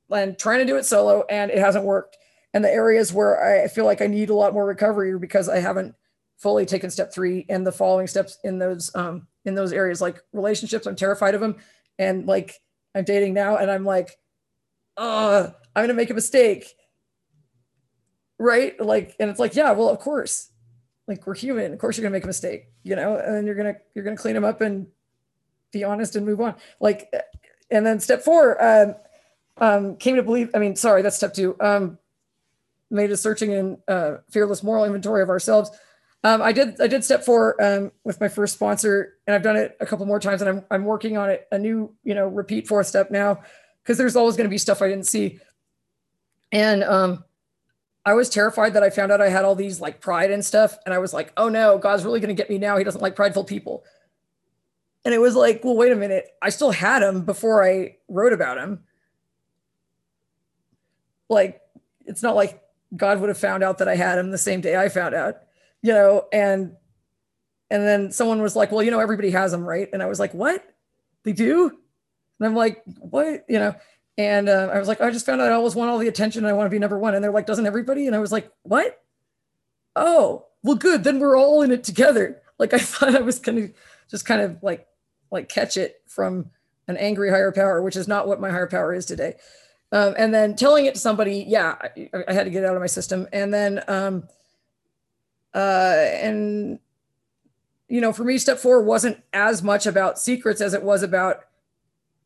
and 0.10 0.38
trying 0.38 0.60
to 0.60 0.66
do 0.66 0.78
it 0.78 0.86
solo 0.86 1.24
and 1.30 1.52
it 1.52 1.58
hasn't 1.58 1.86
worked 1.86 2.18
and 2.54 2.64
the 2.64 2.72
areas 2.72 3.14
where 3.14 3.64
I 3.64 3.68
feel 3.68 3.86
like 3.86 4.02
I 4.02 4.08
need 4.08 4.30
a 4.30 4.36
lot 4.36 4.54
more 4.54 4.66
recovery 4.66 5.18
because 5.18 5.48
I 5.48 5.60
haven't 5.60 5.96
fully 6.38 6.66
taken 6.66 6.90
step 6.90 7.14
three 7.14 7.46
and 7.50 7.66
the 7.66 7.72
following 7.72 8.08
steps 8.08 8.38
in 8.44 8.60
those 8.60 8.94
um, 8.96 9.28
in 9.46 9.56
those 9.56 9.72
areas 9.72 10.02
like 10.02 10.20
relationships. 10.34 10.86
I'm 10.86 10.96
terrified 10.96 11.36
of 11.36 11.42
them, 11.42 11.58
and 11.98 12.26
like 12.26 12.60
I'm 12.96 13.04
dating 13.04 13.34
now, 13.34 13.58
and 13.58 13.72
I'm 13.72 13.86
like, 13.86 14.18
uh, 14.98 15.50
I'm 15.76 15.84
gonna 15.84 15.94
make 15.94 16.10
a 16.10 16.16
mistake, 16.16 16.66
right? 18.38 18.80
Like, 18.80 19.16
and 19.20 19.30
it's 19.30 19.40
like, 19.40 19.56
yeah, 19.56 19.72
well, 19.72 19.90
of 19.90 20.00
course, 20.00 20.50
like 21.08 21.26
we're 21.26 21.36
human. 21.36 21.74
Of 21.74 21.80
course, 21.80 21.98
you're 21.98 22.04
gonna 22.04 22.14
make 22.14 22.26
a 22.26 22.28
mistake, 22.28 22.66
you 22.84 22.96
know, 22.96 23.16
and 23.18 23.46
you're 23.46 23.56
gonna 23.56 23.76
you're 23.96 24.04
gonna 24.04 24.18
clean 24.18 24.36
them 24.36 24.46
up 24.46 24.62
and 24.62 24.88
be 25.72 25.84
honest 25.84 26.16
and 26.18 26.26
move 26.26 26.42
on. 26.42 26.56
Like, 26.82 27.14
and 27.70 27.86
then 27.86 28.00
step 28.00 28.24
four. 28.24 28.62
Um, 28.62 28.96
um, 29.58 29.96
came 29.98 30.16
to 30.16 30.24
believe, 30.24 30.50
I 30.56 30.60
mean, 30.60 30.76
sorry, 30.76 31.02
that's 31.02 31.16
step 31.16 31.34
two. 31.34 31.56
Um, 31.60 32.00
made 32.92 33.12
a 33.12 33.18
searching 33.18 33.54
and 33.54 33.78
uh, 33.88 34.18
fearless 34.30 34.64
moral 34.64 34.86
inventory 34.86 35.22
of 35.22 35.30
ourselves. 35.30 35.72
Um, 36.24 36.42
I 36.42 36.52
did 36.52 36.80
I 36.80 36.88
did 36.88 37.04
step 37.04 37.24
four 37.24 37.62
um, 37.64 37.92
with 38.04 38.20
my 38.22 38.28
first 38.28 38.54
sponsor, 38.54 39.18
and 39.26 39.36
I've 39.36 39.42
done 39.42 39.56
it 39.56 39.76
a 39.80 39.86
couple 39.86 40.06
more 40.06 40.20
times, 40.20 40.42
and 40.42 40.50
I'm 40.50 40.66
I'm 40.70 40.86
working 40.86 41.18
on 41.18 41.30
it 41.32 41.48
a 41.52 41.58
new 41.58 41.96
you 42.04 42.14
know 42.14 42.28
repeat 42.28 42.68
fourth 42.68 42.88
step 42.88 43.10
now 43.10 43.42
because 43.82 43.98
there's 43.98 44.16
always 44.16 44.36
going 44.36 44.46
to 44.46 44.54
be 44.54 44.60
stuff 44.60 44.82
I 44.84 44.90
didn't 44.90 45.08
see, 45.08 45.40
and 46.52 46.84
um, 46.84 47.24
I 48.06 48.14
was 48.14 48.30
terrified 48.30 48.74
that 48.74 48.84
I 48.84 48.92
found 48.92 49.12
out 49.12 49.20
I 49.20 49.30
had 49.30 49.46
all 49.46 49.56
these 49.56 49.82
like 49.82 50.00
pride 50.00 50.30
and 50.30 50.46
stuff, 50.46 50.78
and 50.86 50.94
I 50.94 51.00
was 51.00 51.12
like, 51.12 51.34
oh 51.38 51.50
no, 51.50 51.80
God's 51.80 52.06
really 52.06 52.20
going 52.20 52.36
to 52.36 52.40
get 52.40 52.52
me 52.52 52.60
now. 52.60 52.78
He 52.78 52.84
doesn't 52.84 53.02
like 53.02 53.16
prideful 53.16 53.44
people, 53.44 53.84
and 55.04 55.16
it 55.16 55.20
was 55.20 55.36
like, 55.36 55.64
well, 55.64 55.76
wait 55.76 55.92
a 55.92 55.96
minute, 55.96 56.28
I 56.40 56.50
still 56.50 56.72
had 56.72 57.02
him 57.02 57.26
before 57.26 57.68
I 57.68 57.98
wrote 58.08 58.34
about 58.34 58.60
him. 58.60 58.84
Like, 61.30 61.62
it's 62.06 62.22
not 62.22 62.36
like 62.36 62.62
God 62.96 63.20
would 63.20 63.30
have 63.30 63.38
found 63.38 63.64
out 63.64 63.78
that 63.80 63.88
I 63.88 63.96
had 63.96 64.20
him 64.20 64.32
the 64.32 64.38
same 64.38 64.62
day 64.62 64.76
I 64.76 64.90
found 64.90 65.16
out, 65.16 65.36
you 65.82 65.94
know, 65.94 66.28
and 66.32 66.76
and 67.70 67.84
then 67.84 68.12
someone 68.12 68.42
was 68.42 68.56
like, 68.56 68.72
well, 68.72 68.84
you 68.84 68.92
know, 68.92 69.00
everybody 69.00 69.32
has 69.32 69.52
them, 69.52 69.64
right? 69.64 69.88
And 69.94 70.04
I 70.04 70.08
was 70.08 70.20
like, 70.20 70.34
what? 70.34 70.64
They 71.24 71.32
do? 71.32 71.70
And 71.70 72.48
I'm 72.48 72.56
like, 72.56 72.84
what? 73.00 73.46
You 73.48 73.60
know, 73.60 73.76
and 74.18 74.50
uh, 74.50 74.70
I 74.74 74.78
was 74.78 74.88
like, 74.88 75.00
I 75.00 75.10
just 75.10 75.26
found 75.26 75.42
out 75.42 75.52
I 75.52 75.56
always 75.56 75.76
want 75.76 75.90
all 75.90 75.98
the 75.98 76.08
attention. 76.08 76.46
I 76.46 76.54
want 76.54 76.66
to 76.66 76.72
be 76.72 76.80
number 76.80 77.00
one. 77.00 77.16
And 77.16 77.24
they're 77.24 77.32
like, 77.32 77.46
doesn't 77.46 77.66
everybody? 77.66 78.08
And 78.08 78.16
I 78.16 78.20
was 78.20 78.32
like, 78.32 78.52
what? 78.64 79.02
Oh, 79.96 80.48
well, 80.64 80.76
good. 80.76 81.04
Then 81.04 81.20
we're 81.20 81.38
all 81.38 81.62
in 81.62 81.72
it 81.72 81.84
together. 81.84 82.38
Like 82.62 82.76
I 82.76 82.78
thought 82.78 83.16
I 83.16 83.22
was 83.22 83.40
going 83.40 83.58
to 83.58 83.74
just 84.08 84.24
kind 84.24 84.40
of 84.40 84.62
like 84.62 84.86
like 85.32 85.50
catch 85.50 85.78
it 85.78 85.96
from 86.06 86.52
an 86.88 86.96
angry 86.96 87.32
higher 87.32 87.52
power, 87.52 87.82
which 87.82 87.96
is 87.96 88.08
not 88.08 88.28
what 88.28 88.40
my 88.40 88.52
higher 88.52 88.68
power 88.68 88.94
is 88.94 89.08
today. 89.08 89.34
Um, 89.92 90.16
and 90.18 90.34
then 90.34 90.56
telling 90.56 90.86
it 90.86 90.94
to 90.94 91.00
somebody, 91.00 91.46
yeah, 91.48 91.76
I, 91.82 92.10
I, 92.28 92.34
had 92.34 92.46
to 92.46 92.50
get 92.50 92.64
it 92.64 92.66
out 92.66 92.76
of 92.76 92.82
my 92.82 92.88
system. 92.88 93.28
And 93.34 93.54
then, 93.54 93.84
um, 93.90 94.24
uh, 95.54 95.98
and 96.14 96.80
you 97.90 98.00
know, 98.00 98.14
for 98.14 98.24
me, 98.24 98.38
step 98.38 98.58
four 98.58 98.82
wasn't 98.82 99.22
as 99.34 99.62
much 99.62 99.86
about 99.86 100.18
secrets 100.18 100.62
as 100.62 100.74
it 100.74 100.82
was 100.82 101.04
about 101.04 101.44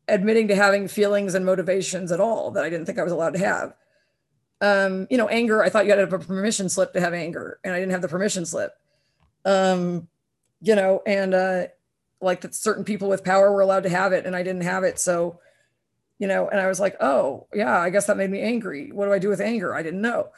admitting 0.06 0.46
to 0.46 0.54
having 0.54 0.86
feelings 0.86 1.34
and 1.34 1.44
motivations 1.44 2.12
at 2.12 2.20
all 2.20 2.52
that 2.52 2.64
I 2.64 2.70
didn't 2.70 2.86
think 2.86 3.00
I 3.00 3.02
was 3.02 3.12
allowed 3.12 3.34
to 3.34 3.40
have. 3.40 3.74
Um, 4.60 5.08
you 5.10 5.18
know, 5.18 5.26
anger, 5.28 5.64
I 5.64 5.68
thought 5.68 5.84
you 5.84 5.90
had 5.90 5.96
to 5.96 6.02
have 6.02 6.12
a 6.12 6.18
permission 6.20 6.68
slip 6.68 6.92
to 6.92 7.00
have 7.00 7.12
anger, 7.12 7.58
and 7.64 7.74
I 7.74 7.80
didn't 7.80 7.90
have 7.92 8.02
the 8.02 8.08
permission 8.08 8.46
slip. 8.46 8.78
Um, 9.44 10.06
you 10.60 10.76
know, 10.76 11.02
and 11.04 11.34
uh, 11.34 11.66
like 12.20 12.42
that 12.42 12.54
certain 12.54 12.84
people 12.84 13.08
with 13.08 13.24
power 13.24 13.52
were 13.52 13.60
allowed 13.60 13.82
to 13.82 13.88
have 13.88 14.12
it, 14.12 14.24
and 14.24 14.36
I 14.36 14.42
didn't 14.42 14.62
have 14.62 14.84
it. 14.84 14.98
So, 14.98 15.40
you 16.18 16.26
know, 16.26 16.48
and 16.48 16.60
I 16.60 16.66
was 16.66 16.80
like, 16.80 16.96
oh, 17.00 17.46
yeah, 17.52 17.78
I 17.78 17.90
guess 17.90 18.06
that 18.06 18.16
made 18.16 18.30
me 18.30 18.40
angry. 18.40 18.90
What 18.90 19.06
do 19.06 19.12
I 19.12 19.18
do 19.18 19.28
with 19.28 19.40
anger? 19.40 19.74
I 19.74 19.82
didn't 19.82 20.00
know. 20.00 20.28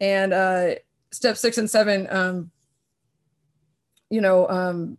And 0.00 0.32
uh, 0.32 0.74
step 1.10 1.36
six 1.36 1.58
and 1.58 1.68
seven, 1.68 2.06
um, 2.10 2.50
you 4.10 4.20
know, 4.20 4.48
um, 4.48 4.98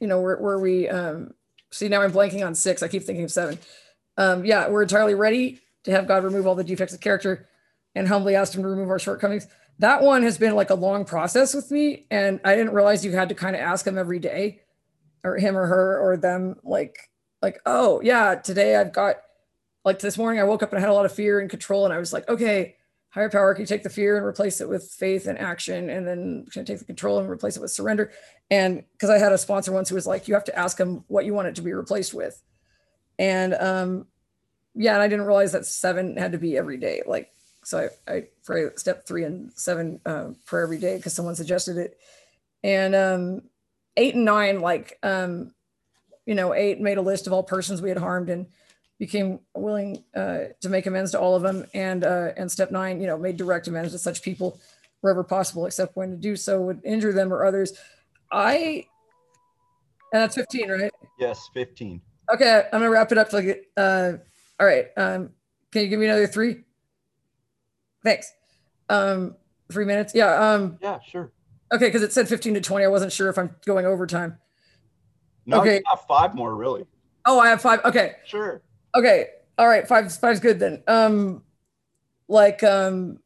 you 0.00 0.06
know, 0.06 0.20
where, 0.20 0.38
where 0.38 0.58
we, 0.58 0.88
um, 0.88 1.34
see 1.70 1.88
now 1.88 2.00
I'm 2.00 2.12
blanking 2.12 2.44
on 2.46 2.54
six. 2.54 2.82
I 2.82 2.88
keep 2.88 3.02
thinking 3.02 3.24
of 3.24 3.32
seven. 3.32 3.58
Um, 4.16 4.44
yeah, 4.44 4.68
we're 4.68 4.82
entirely 4.82 5.14
ready 5.14 5.60
to 5.84 5.90
have 5.90 6.08
God 6.08 6.24
remove 6.24 6.46
all 6.46 6.54
the 6.54 6.64
defects 6.64 6.94
of 6.94 7.00
character 7.00 7.46
and 7.94 8.08
humbly 8.08 8.36
asked 8.36 8.54
him 8.54 8.62
to 8.62 8.68
remove 8.68 8.88
our 8.88 8.98
shortcomings. 8.98 9.46
That 9.78 10.02
one 10.02 10.22
has 10.22 10.38
been 10.38 10.54
like 10.54 10.70
a 10.70 10.74
long 10.74 11.04
process 11.04 11.54
with 11.54 11.70
me. 11.70 12.06
And 12.10 12.40
I 12.44 12.54
didn't 12.54 12.72
realize 12.72 13.04
you 13.04 13.12
had 13.12 13.28
to 13.30 13.34
kind 13.34 13.54
of 13.54 13.62
ask 13.62 13.86
him 13.86 13.98
every 13.98 14.18
day 14.18 14.62
or 15.24 15.36
him 15.36 15.56
or 15.56 15.66
her 15.66 15.98
or 15.98 16.16
them 16.16 16.56
like, 16.62 17.09
like, 17.42 17.60
oh 17.66 18.00
yeah, 18.02 18.34
today 18.34 18.76
I've 18.76 18.92
got 18.92 19.16
like 19.84 19.98
this 19.98 20.18
morning 20.18 20.40
I 20.40 20.44
woke 20.44 20.62
up 20.62 20.70
and 20.70 20.78
I 20.78 20.80
had 20.80 20.90
a 20.90 20.94
lot 20.94 21.06
of 21.06 21.12
fear 21.12 21.40
and 21.40 21.48
control. 21.48 21.84
And 21.84 21.94
I 21.94 21.98
was 21.98 22.12
like, 22.12 22.28
okay, 22.28 22.76
higher 23.10 23.30
power, 23.30 23.54
can 23.54 23.62
you 23.62 23.66
take 23.66 23.82
the 23.82 23.90
fear 23.90 24.16
and 24.16 24.26
replace 24.26 24.60
it 24.60 24.68
with 24.68 24.94
faith 24.98 25.26
and 25.26 25.38
action? 25.38 25.90
And 25.90 26.06
then 26.06 26.46
can 26.50 26.62
I 26.62 26.64
take 26.64 26.78
the 26.78 26.84
control 26.84 27.18
and 27.18 27.28
replace 27.28 27.56
it 27.56 27.60
with 27.60 27.70
surrender? 27.70 28.12
And 28.50 28.84
because 28.92 29.10
I 29.10 29.18
had 29.18 29.32
a 29.32 29.38
sponsor 29.38 29.72
once 29.72 29.88
who 29.88 29.94
was 29.94 30.06
like, 30.06 30.28
you 30.28 30.34
have 30.34 30.44
to 30.44 30.58
ask 30.58 30.76
them 30.76 31.04
what 31.08 31.24
you 31.24 31.34
want 31.34 31.48
it 31.48 31.54
to 31.56 31.62
be 31.62 31.72
replaced 31.72 32.14
with. 32.14 32.40
And 33.18 33.54
um, 33.54 34.06
yeah, 34.74 34.94
and 34.94 35.02
I 35.02 35.08
didn't 35.08 35.26
realize 35.26 35.52
that 35.52 35.66
seven 35.66 36.16
had 36.16 36.32
to 36.32 36.38
be 36.38 36.56
every 36.56 36.76
day. 36.76 37.02
Like, 37.06 37.32
so 37.64 37.88
I, 38.06 38.12
I 38.12 38.24
pray 38.44 38.66
step 38.76 39.06
three 39.06 39.24
and 39.24 39.52
seven 39.54 40.00
uh, 40.06 40.30
for 40.44 40.60
every 40.62 40.78
day 40.78 40.96
because 40.96 41.14
someone 41.14 41.34
suggested 41.34 41.76
it. 41.76 41.98
And 42.62 42.94
um, 42.94 43.42
eight 43.96 44.14
and 44.14 44.24
nine, 44.24 44.60
like, 44.60 44.98
um, 45.02 45.52
you 46.30 46.36
know, 46.36 46.54
eight 46.54 46.80
made 46.80 46.96
a 46.96 47.02
list 47.02 47.26
of 47.26 47.32
all 47.32 47.42
persons 47.42 47.82
we 47.82 47.88
had 47.88 47.98
harmed 47.98 48.30
and 48.30 48.46
became 49.00 49.40
willing 49.52 50.04
uh, 50.14 50.44
to 50.60 50.68
make 50.68 50.86
amends 50.86 51.10
to 51.10 51.18
all 51.18 51.34
of 51.34 51.42
them. 51.42 51.66
And 51.74 52.04
uh, 52.04 52.28
and 52.36 52.48
step 52.48 52.70
nine, 52.70 53.00
you 53.00 53.08
know, 53.08 53.18
made 53.18 53.36
direct 53.36 53.66
amends 53.66 53.90
to 53.90 53.98
such 53.98 54.22
people 54.22 54.60
wherever 55.00 55.24
possible, 55.24 55.66
except 55.66 55.96
when 55.96 56.12
to 56.12 56.16
do 56.16 56.36
so 56.36 56.60
would 56.60 56.82
injure 56.84 57.12
them 57.12 57.32
or 57.32 57.44
others. 57.44 57.72
I, 58.30 58.86
and 60.12 60.22
that's 60.22 60.36
15, 60.36 60.70
right? 60.70 60.92
Yes, 61.18 61.48
15. 61.52 62.00
Okay, 62.32 62.62
I'm 62.72 62.78
gonna 62.78 62.90
wrap 62.90 63.10
it 63.10 63.18
up 63.18 63.32
like 63.32 63.66
uh 63.76 64.12
all 64.60 64.66
right. 64.68 64.86
Um 64.96 65.30
can 65.72 65.82
you 65.82 65.88
give 65.88 65.98
me 65.98 66.06
another 66.06 66.28
three? 66.28 66.62
Thanks. 68.04 68.32
Um 68.88 69.34
three 69.72 69.84
minutes. 69.84 70.14
Yeah. 70.14 70.32
Um 70.52 70.78
Yeah, 70.80 71.00
sure. 71.00 71.32
okay, 71.72 71.86
because 71.86 72.04
it 72.04 72.12
said 72.12 72.28
15 72.28 72.54
to 72.54 72.60
20. 72.60 72.84
I 72.84 72.88
wasn't 72.88 73.10
sure 73.10 73.28
if 73.28 73.36
I'm 73.36 73.56
going 73.66 73.84
overtime. 73.84 74.38
No, 75.46 75.60
Okay. 75.60 75.82
five 76.08 76.34
more, 76.34 76.54
really. 76.54 76.84
Oh, 77.26 77.38
I 77.38 77.48
have 77.48 77.60
five. 77.60 77.80
Okay. 77.84 78.16
Sure. 78.24 78.62
Okay. 78.94 79.28
All 79.58 79.68
right. 79.68 79.86
Five 79.86 80.12
five's 80.12 80.40
good 80.40 80.58
then. 80.58 80.82
Um 80.86 81.42
like 82.28 82.62
um 82.62 83.18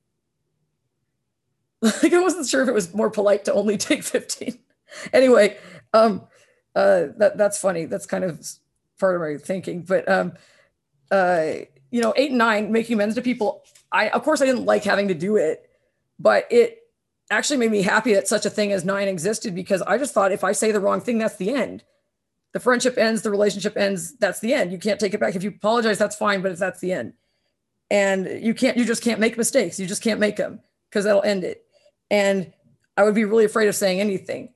like 1.83 2.13
I 2.13 2.21
wasn't 2.21 2.47
sure 2.47 2.63
if 2.63 2.69
it 2.69 2.75
was 2.75 2.95
more 2.95 3.11
polite 3.11 3.45
to 3.45 3.53
only 3.53 3.77
take 3.77 4.03
15. 4.03 4.59
anyway, 5.13 5.57
um 5.93 6.23
uh 6.75 7.07
that 7.19 7.37
that's 7.37 7.59
funny. 7.61 7.85
That's 7.85 8.07
kind 8.07 8.25
of 8.25 8.45
part 8.99 9.15
of 9.17 9.21
my 9.21 9.37
thinking. 9.37 9.83
But 9.83 10.09
um 10.09 10.33
uh 11.11 11.47
you 11.91 12.01
know, 12.01 12.13
eight 12.17 12.31
and 12.31 12.39
nine, 12.39 12.73
making 12.73 12.95
amends 12.95 13.15
to 13.15 13.23
people. 13.23 13.63
I 13.93 14.09
of 14.09 14.23
course 14.23 14.41
I 14.43 14.47
didn't 14.47 14.65
like 14.65 14.83
having 14.85 15.09
to 15.09 15.15
do 15.15 15.37
it, 15.37 15.69
but 16.19 16.47
it 16.51 16.79
actually 17.31 17.59
made 17.59 17.71
me 17.71 17.83
happy 17.83 18.15
that 18.15 18.29
such 18.29 18.45
a 18.45 18.51
thing 18.51 18.73
as 18.73 18.85
nine 18.85 19.09
existed 19.09 19.55
because 19.55 19.83
I 19.83 19.99
just 19.99 20.13
thought 20.13 20.33
if 20.33 20.43
I 20.45 20.53
say 20.53 20.73
the 20.73 20.81
wrong 20.81 21.01
thing, 21.01 21.19
that's 21.19 21.37
the 21.37 21.55
end. 21.55 21.85
The 22.55 22.61
friendship 22.61 22.97
ends, 22.97 23.21
the 23.21 23.31
relationship 23.31 23.77
ends, 23.77 24.17
that's 24.17 24.41
the 24.41 24.55
end. 24.55 24.73
You 24.73 24.79
can't 24.79 24.99
take 24.99 25.13
it 25.13 25.21
back. 25.21 25.35
If 25.35 25.43
you 25.43 25.51
apologize, 25.51 25.99
that's 25.99 26.17
fine, 26.17 26.41
but 26.41 26.53
if 26.53 26.59
that's 26.59 26.81
the 26.81 26.93
end. 26.93 27.13
And 27.91 28.43
you 28.43 28.55
can't, 28.55 28.77
you 28.77 28.85
just 28.85 29.03
can't 29.03 29.21
make 29.21 29.37
mistakes. 29.37 29.79
You 29.79 29.87
just 29.87 30.03
can't 30.03 30.21
make 30.21 30.37
them 30.37 30.61
because 30.89 31.05
that'll 31.05 31.23
end 31.23 31.45
it. 31.45 31.65
And 32.11 32.53
I 32.97 33.03
would 33.03 33.15
be 33.15 33.25
really 33.25 33.45
afraid 33.45 33.69
of 33.69 33.75
saying 33.75 34.01
anything. 34.01 34.55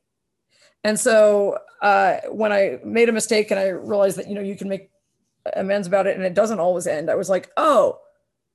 And 0.85 0.99
so 0.99 1.59
uh, 1.83 2.19
when 2.31 2.53
I 2.53 2.79
made 2.85 3.09
a 3.09 3.13
mistake 3.13 3.51
and 3.51 3.59
I 3.59 3.69
realized 3.69 4.17
that, 4.19 4.29
you 4.29 4.35
know, 4.35 4.41
you 4.41 4.57
can 4.57 4.69
make 4.69 4.91
amends 5.55 5.87
about 5.89 6.07
it 6.07 6.17
and 6.17 6.25
it 6.25 6.35
doesn't 6.35 6.61
always 6.61 6.87
end, 6.87 7.11
I 7.11 7.17
was 7.17 7.29
like, 7.29 7.51
oh, 7.57 7.99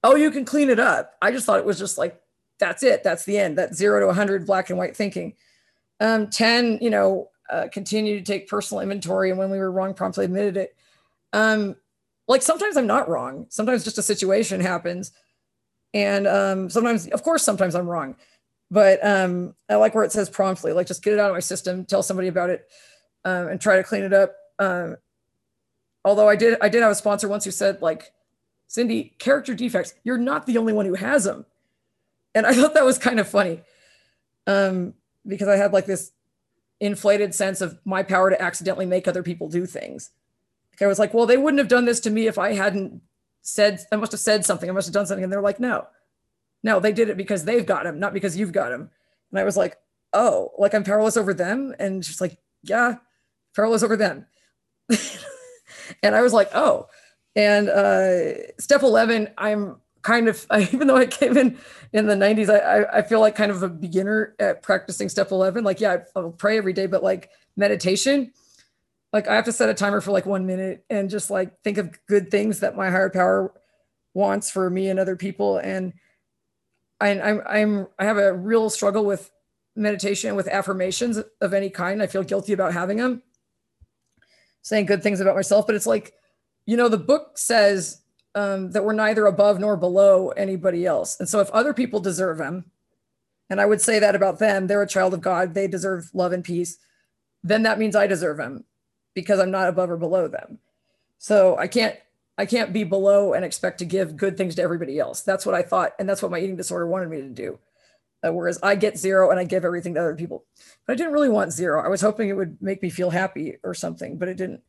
oh, 0.04 0.16
you 0.16 0.32
can 0.32 0.46
clean 0.46 0.70
it 0.70 0.80
up. 0.80 1.14
I 1.22 1.32
just 1.32 1.46
thought 1.46 1.60
it 1.60 1.66
was 1.66 1.80
just 1.80 1.98
like, 1.98 2.20
that's 2.60 2.84
it. 2.84 3.04
That's 3.04 3.26
the 3.26 3.38
end. 3.38 3.58
That 3.58 3.76
zero 3.76 4.00
to 4.00 4.06
100 4.08 4.46
black 4.46 4.70
and 4.70 4.80
white 4.80 4.96
thinking. 4.96 5.34
Um, 6.00 6.30
10, 6.30 6.80
you 6.82 6.90
know, 6.90 7.30
uh, 7.50 7.68
continue 7.72 8.18
to 8.18 8.24
take 8.24 8.48
personal 8.48 8.82
inventory. 8.82 9.30
And 9.30 9.40
when 9.40 9.50
we 9.50 9.58
were 9.58 9.72
wrong, 9.72 9.94
promptly 9.94 10.26
admitted 10.26 10.58
it. 10.58 10.76
Um, 11.34 11.76
like 12.28 12.42
sometimes 12.42 12.78
I'm 12.78 12.88
not 12.88 13.10
wrong. 13.10 13.48
Sometimes 13.50 13.84
just 13.84 13.98
a 13.98 14.04
situation 14.04 14.62
happens. 14.62 15.12
And 15.94 16.28
um, 16.28 16.70
sometimes, 16.70 17.08
of 17.08 17.24
course, 17.24 17.44
sometimes 17.44 17.76
I'm 17.76 17.88
wrong. 17.88 18.16
But 18.72 19.06
um, 19.06 19.54
I 19.70 19.76
like 19.76 19.94
where 19.94 20.04
it 20.04 20.12
says 20.12 20.30
promptly, 20.30 20.74
like 20.74 20.88
just 20.88 21.04
get 21.04 21.14
it 21.14 21.20
out 21.20 21.30
of 21.30 21.36
my 21.36 21.40
system, 21.40 21.86
tell 21.86 22.02
somebody 22.02 22.28
about 22.28 22.50
it, 22.50 22.66
um, 23.26 23.50
and 23.50 23.62
try 23.62 23.76
to 23.76 23.84
clean 23.84 24.04
it 24.04 24.14
up. 24.14 24.34
Um, 24.58 24.96
although 26.04 26.28
I 26.28 26.36
did, 26.36 26.58
I 26.62 26.70
did 26.70 26.82
have 26.82 26.92
a 26.92 26.96
sponsor 26.96 27.28
once 27.28 27.46
who 27.46 27.52
said, 27.52 27.82
like, 27.82 28.12
Cindy, 28.68 29.14
character 29.20 29.54
defects, 29.54 29.94
you're 30.04 30.18
not 30.18 30.48
the 30.48 30.58
only 30.58 30.74
one 30.74 30.88
who 30.88 30.96
has 30.96 31.26
them. 31.26 31.46
And 32.34 32.48
I 32.48 32.54
thought 32.54 32.74
that 32.74 32.86
was 32.86 32.98
kind 32.98 33.20
of 33.20 33.28
funny 33.28 33.62
um, 34.48 34.96
because 35.28 35.48
I 35.48 35.56
had 35.56 35.74
like 35.74 35.86
this 35.86 36.12
inflated 36.84 37.34
sense 37.34 37.62
of 37.62 37.80
my 37.86 38.04
power 38.04 38.30
to 38.30 38.42
accidentally 38.42 38.86
make 38.86 39.08
other 39.08 39.24
people 39.24 39.48
do 39.48 39.66
things. 39.66 40.12
I 40.82 40.88
was 40.88 41.00
like, 41.00 41.14
well, 41.14 41.26
they 41.26 41.38
wouldn't 41.38 41.60
have 41.60 41.70
done 41.70 41.86
this 41.86 42.02
to 42.02 42.10
me 42.10 42.28
if 42.28 42.38
I 42.38 42.54
hadn't 42.54 43.02
said, 43.42 43.80
I 43.92 43.96
must 43.96 44.12
have 44.12 44.20
said 44.20 44.44
something. 44.44 44.70
I 44.70 44.74
must 44.74 44.88
have 44.88 44.94
done 44.94 45.06
something. 45.06 45.24
And 45.24 45.32
they're 45.32 45.42
like, 45.42 45.60
no, 45.60 45.88
no, 46.62 46.80
they 46.80 46.92
did 46.92 47.10
it 47.10 47.16
because 47.16 47.46
they've 47.46 47.66
got 47.66 47.86
him, 47.86 48.00
not 48.00 48.14
because 48.14 48.36
you've 48.36 48.52
got 48.52 48.72
him. 48.72 48.90
And 49.32 49.40
I 49.40 49.44
was 49.44 49.56
like, 49.56 49.78
oh, 50.12 50.52
like 50.58 50.74
I'm 50.74 50.84
powerless 50.84 51.16
over 51.16 51.34
them. 51.34 51.74
And 51.80 52.04
she's 52.04 52.20
like, 52.20 52.38
yeah, 52.64 52.96
powerless 53.56 53.84
over 53.84 53.96
them. 53.96 54.26
and 56.04 56.16
I 56.16 56.22
was 56.22 56.34
like, 56.34 56.50
oh. 56.54 56.88
And 57.36 57.70
uh, 57.70 58.52
step 58.60 58.84
11, 58.84 59.30
I'm 59.38 59.78
kind 60.04 60.28
of, 60.28 60.46
I, 60.52 60.62
even 60.72 60.88
though 60.88 60.98
I 60.98 61.08
came 61.08 61.38
in 61.38 61.58
in 61.92 62.08
the 62.08 62.16
90s, 62.16 62.50
I, 62.50 62.60
I, 62.60 62.98
I 63.00 63.02
feel 63.02 63.20
like 63.20 63.36
kind 63.36 63.52
of 63.52 63.64
a 63.64 63.70
beginner 63.70 64.36
at 64.40 64.62
practicing 64.62 65.10
step 65.10 65.32
11. 65.32 65.64
Like, 65.64 65.82
yeah, 65.82 66.04
I'll 66.16 66.32
pray 66.32 66.58
every 66.58 66.74
day, 66.74 66.86
but 66.86 67.04
like 67.04 67.32
meditation, 67.58 68.32
like 69.12 69.28
I 69.28 69.36
have 69.36 69.46
to 69.46 69.52
set 69.52 69.70
a 69.70 69.74
timer 69.74 70.02
for 70.02 70.12
like 70.12 70.26
one 70.26 70.46
minute 70.46 70.86
and 70.90 71.10
just 71.10 71.30
like 71.30 71.62
think 71.62 71.78
of 71.78 71.98
good 72.08 72.30
things 72.32 72.60
that 72.60 72.76
my 72.76 72.90
higher 72.90 73.10
power 73.10 73.54
wants 74.14 74.50
for 74.50 74.70
me 74.70 74.90
and 74.90 75.00
other 75.00 75.16
people. 75.16 75.58
And 75.58 75.94
I, 77.00 77.20
I'm, 77.20 77.42
I'm, 77.48 77.88
I 77.98 78.06
have 78.06 78.18
a 78.18 78.34
real 78.34 78.70
struggle 78.70 79.06
with 79.06 79.32
meditation 79.76 80.36
with 80.36 80.48
affirmations 80.48 81.20
of 81.42 81.54
any 81.54 81.70
kind. 81.70 82.02
I 82.02 82.08
feel 82.08 82.24
guilty 82.24 82.54
about 82.54 82.74
having 82.74 82.98
them, 82.98 83.24
saying 84.62 84.86
good 84.86 85.04
things 85.04 85.20
about 85.20 85.36
myself, 85.36 85.66
but 85.66 85.76
it's 85.76 85.88
like, 85.88 86.14
you 86.66 86.78
know, 86.78 86.90
the 86.90 86.98
book 86.98 87.38
says 87.38 88.03
um, 88.36 88.72
that 88.72 88.84
we're 88.84 88.94
neither 88.94 89.26
above 89.26 89.60
nor 89.60 89.78
below 89.78 90.30
anybody 90.30 90.86
else. 90.86 91.20
And 91.20 91.30
so 91.30 91.40
if 91.40 91.50
other 91.52 91.74
people 91.74 92.00
deserve 92.00 92.38
them, 92.38 92.66
and 93.50 93.62
I 93.62 93.66
would 93.66 93.82
say 93.82 94.00
that 94.00 94.16
about 94.16 94.40
them, 94.40 94.68
they're 94.68 94.82
a 94.82 94.88
child 94.88 95.14
of 95.14 95.22
God, 95.22 95.54
they 95.54 95.68
deserve 95.68 96.10
love 96.14 96.32
and 96.32 96.44
peace, 96.44 96.78
then 97.44 97.64
that 97.64 97.80
means 97.80 97.96
I 97.96 98.08
deserve 98.08 98.38
them 98.38 98.64
because 99.14 99.40
I'm 99.40 99.52
not 99.52 99.70
above 99.70 99.92
or 99.92 99.98
below 99.98 100.28
them. 100.28 100.60
So 101.18 101.58
I 101.58 101.68
can't 101.68 101.98
I 102.38 102.48
can't 102.48 102.74
be 102.74 102.84
below 102.84 103.34
and 103.34 103.46
expect 103.46 103.78
to 103.80 103.86
give 103.86 104.18
good 104.18 104.38
things 104.38 104.56
to 104.56 104.64
everybody 104.64 104.98
else. 104.98 105.22
That's 105.22 105.46
what 105.46 105.54
I 105.54 105.62
thought, 105.62 105.94
and 106.00 106.10
that's 106.10 106.22
what 106.24 106.32
my 106.32 106.40
eating 106.40 106.56
disorder 106.56 106.88
wanted 106.88 107.10
me 107.10 107.18
to 107.22 107.30
do. 107.30 107.60
Uh, 108.26 108.32
whereas 108.32 108.58
I 108.64 108.76
get 108.76 108.98
zero 108.98 109.30
and 109.30 109.40
I 109.40 109.44
give 109.44 109.66
everything 109.66 109.94
to 109.96 110.00
other 110.00 110.16
people. 110.16 110.46
But 110.88 110.94
I 110.94 110.96
didn't 110.96 111.14
really 111.14 111.30
want 111.30 111.52
zero. 111.52 111.84
I 111.84 111.90
was 111.90 112.02
hoping 112.02 112.30
it 112.30 112.38
would 112.38 112.58
make 112.62 112.82
me 112.82 112.90
feel 112.90 113.10
happy 113.10 113.58
or 113.64 113.74
something, 113.74 114.18
but 114.18 114.30
it 114.30 114.38
didn't. 114.38 114.62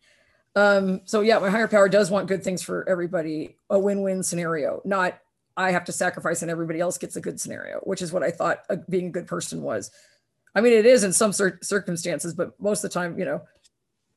Um, 0.57 1.01
so 1.05 1.21
yeah, 1.21 1.38
my 1.38 1.51
higher 1.51 1.69
power 1.69 1.88
does 1.88 2.11
want 2.11 2.29
good 2.29 2.45
things 2.45 2.62
for 2.62 2.88
everybody, 2.88 3.57
a 3.71 3.79
win-win 3.79 4.23
scenario, 4.23 4.81
not 4.85 5.19
I 5.57 5.71
have 5.71 5.85
to 5.85 5.93
sacrifice 5.93 6.43
and 6.43 6.51
everybody 6.51 6.81
else 6.81 6.99
gets 6.99 7.17
a 7.17 7.21
good 7.21 7.40
scenario, 7.40 7.79
which 7.81 8.03
is 8.03 8.12
what 8.12 8.23
I 8.23 8.31
thought 8.31 8.64
being 8.88 9.07
a 9.07 9.11
good 9.11 9.27
person 9.27 9.62
was. 9.62 9.90
I 10.55 10.61
mean, 10.61 10.73
it 10.73 10.87
is 10.87 11.05
in 11.05 11.12
some 11.12 11.33
cir- 11.33 11.59
circumstances, 11.62 12.35
but 12.35 12.59
most 12.61 12.85
of 12.85 12.90
the 12.90 12.95
time, 12.95 13.19
you 13.19 13.25
know, 13.25 13.43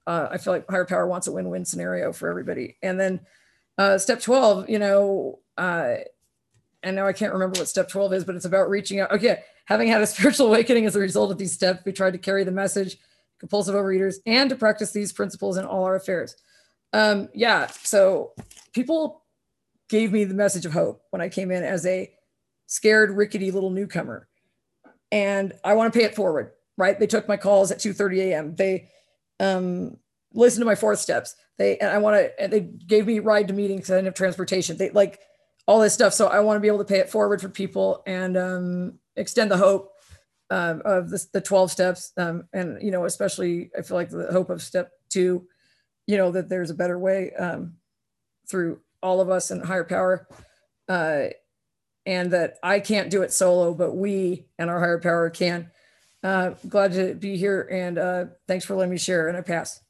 uh, 0.05 0.29
I 0.31 0.37
feel 0.37 0.53
like 0.53 0.69
higher 0.69 0.85
power 0.85 1.07
wants 1.07 1.27
a 1.27 1.31
win-win 1.31 1.65
scenario 1.65 2.13
for 2.13 2.29
everybody. 2.29 2.77
And 2.81 2.99
then 2.99 3.19
uh, 3.77 3.97
step 3.97 4.21
12, 4.21 4.69
you 4.69 4.79
know, 4.79 5.39
uh, 5.57 5.95
and 6.83 6.95
now 6.95 7.07
I 7.07 7.13
can't 7.13 7.33
remember 7.33 7.59
what 7.59 7.67
step 7.67 7.89
12 7.89 8.13
is, 8.13 8.23
but 8.23 8.35
it's 8.35 8.45
about 8.45 8.69
reaching 8.69 8.99
out. 8.99 9.11
Okay. 9.11 9.43
Having 9.65 9.89
had 9.89 10.01
a 10.01 10.07
spiritual 10.07 10.47
awakening 10.47 10.85
as 10.85 10.95
a 10.95 10.99
result 10.99 11.31
of 11.31 11.37
these 11.37 11.53
steps, 11.53 11.83
we 11.85 11.91
tried 11.91 12.13
to 12.13 12.19
carry 12.19 12.43
the 12.43 12.51
message, 12.51 12.97
compulsive 13.39 13.75
overeaters, 13.75 14.15
and 14.25 14.49
to 14.49 14.55
practice 14.55 14.91
these 14.91 15.13
principles 15.13 15.57
in 15.57 15.65
all 15.65 15.83
our 15.83 15.95
affairs. 15.95 16.35
Um, 16.93 17.29
yeah, 17.33 17.67
so 17.83 18.31
people 18.73 19.23
gave 19.89 20.11
me 20.11 20.23
the 20.23 20.33
message 20.33 20.65
of 20.65 20.73
hope 20.73 21.01
when 21.11 21.21
I 21.21 21.29
came 21.29 21.51
in 21.51 21.63
as 21.63 21.85
a 21.85 22.11
scared, 22.65 23.11
rickety 23.11 23.51
little 23.51 23.69
newcomer. 23.69 24.27
And 25.11 25.53
I 25.63 25.73
want 25.73 25.91
to 25.91 25.97
pay 25.97 26.05
it 26.05 26.15
forward, 26.15 26.51
right? 26.77 26.99
They 26.99 27.07
took 27.07 27.27
my 27.27 27.37
calls 27.37 27.71
at 27.71 27.79
2:30 27.79 28.19
a.m. 28.19 28.55
They 28.55 28.89
um 29.39 29.97
listened 30.33 30.61
to 30.61 30.65
my 30.65 30.75
fourth 30.75 30.99
steps. 30.99 31.35
They 31.57 31.77
and 31.77 31.89
I 31.89 31.97
want 31.99 32.17
to 32.17 32.41
and 32.41 32.51
they 32.51 32.61
gave 32.61 33.07
me 33.07 33.19
ride 33.19 33.47
to 33.47 33.53
meetings 33.53 33.81
because 33.81 33.91
I 33.91 33.95
didn't 33.95 34.07
have 34.07 34.13
transportation. 34.15 34.77
They 34.77 34.89
like 34.89 35.19
all 35.65 35.79
this 35.79 35.93
stuff. 35.93 36.13
So 36.13 36.27
I 36.27 36.41
want 36.41 36.57
to 36.57 36.61
be 36.61 36.67
able 36.67 36.79
to 36.79 36.85
pay 36.85 36.99
it 36.99 37.09
forward 37.09 37.41
for 37.41 37.49
people 37.49 38.03
and 38.05 38.35
um 38.37 38.99
extend 39.15 39.49
the 39.49 39.57
hope 39.57 39.93
um, 40.49 40.81
of 40.85 41.09
the, 41.09 41.25
the 41.33 41.41
12 41.41 41.71
steps. 41.71 42.13
Um, 42.17 42.47
and, 42.53 42.81
you 42.81 42.91
know, 42.91 43.05
especially 43.05 43.71
I 43.77 43.81
feel 43.81 43.97
like 43.97 44.09
the 44.09 44.31
hope 44.31 44.49
of 44.49 44.61
step 44.61 44.91
two, 45.09 45.47
you 46.05 46.17
know, 46.17 46.31
that 46.31 46.49
there's 46.49 46.69
a 46.69 46.75
better 46.75 46.97
way 46.97 47.33
um, 47.33 47.73
through 48.49 48.79
all 49.01 49.21
of 49.21 49.29
us 49.29 49.51
and 49.51 49.65
higher 49.65 49.83
power. 49.83 50.27
Uh, 50.87 51.27
and 52.05 52.31
that 52.31 52.55
I 52.63 52.79
can't 52.79 53.09
do 53.09 53.21
it 53.21 53.33
solo, 53.33 53.73
but 53.73 53.93
we 53.93 54.45
and 54.57 54.69
our 54.69 54.79
higher 54.79 54.99
power 54.99 55.29
can. 55.29 55.69
Uh, 56.23 56.51
glad 56.67 56.93
to 56.93 57.13
be 57.13 57.37
here 57.37 57.67
and 57.71 57.97
uh, 57.97 58.25
thanks 58.47 58.65
for 58.65 58.75
letting 58.75 58.91
me 58.91 58.97
share. 58.97 59.27
And 59.27 59.37
I 59.37 59.41
pass. 59.41 59.81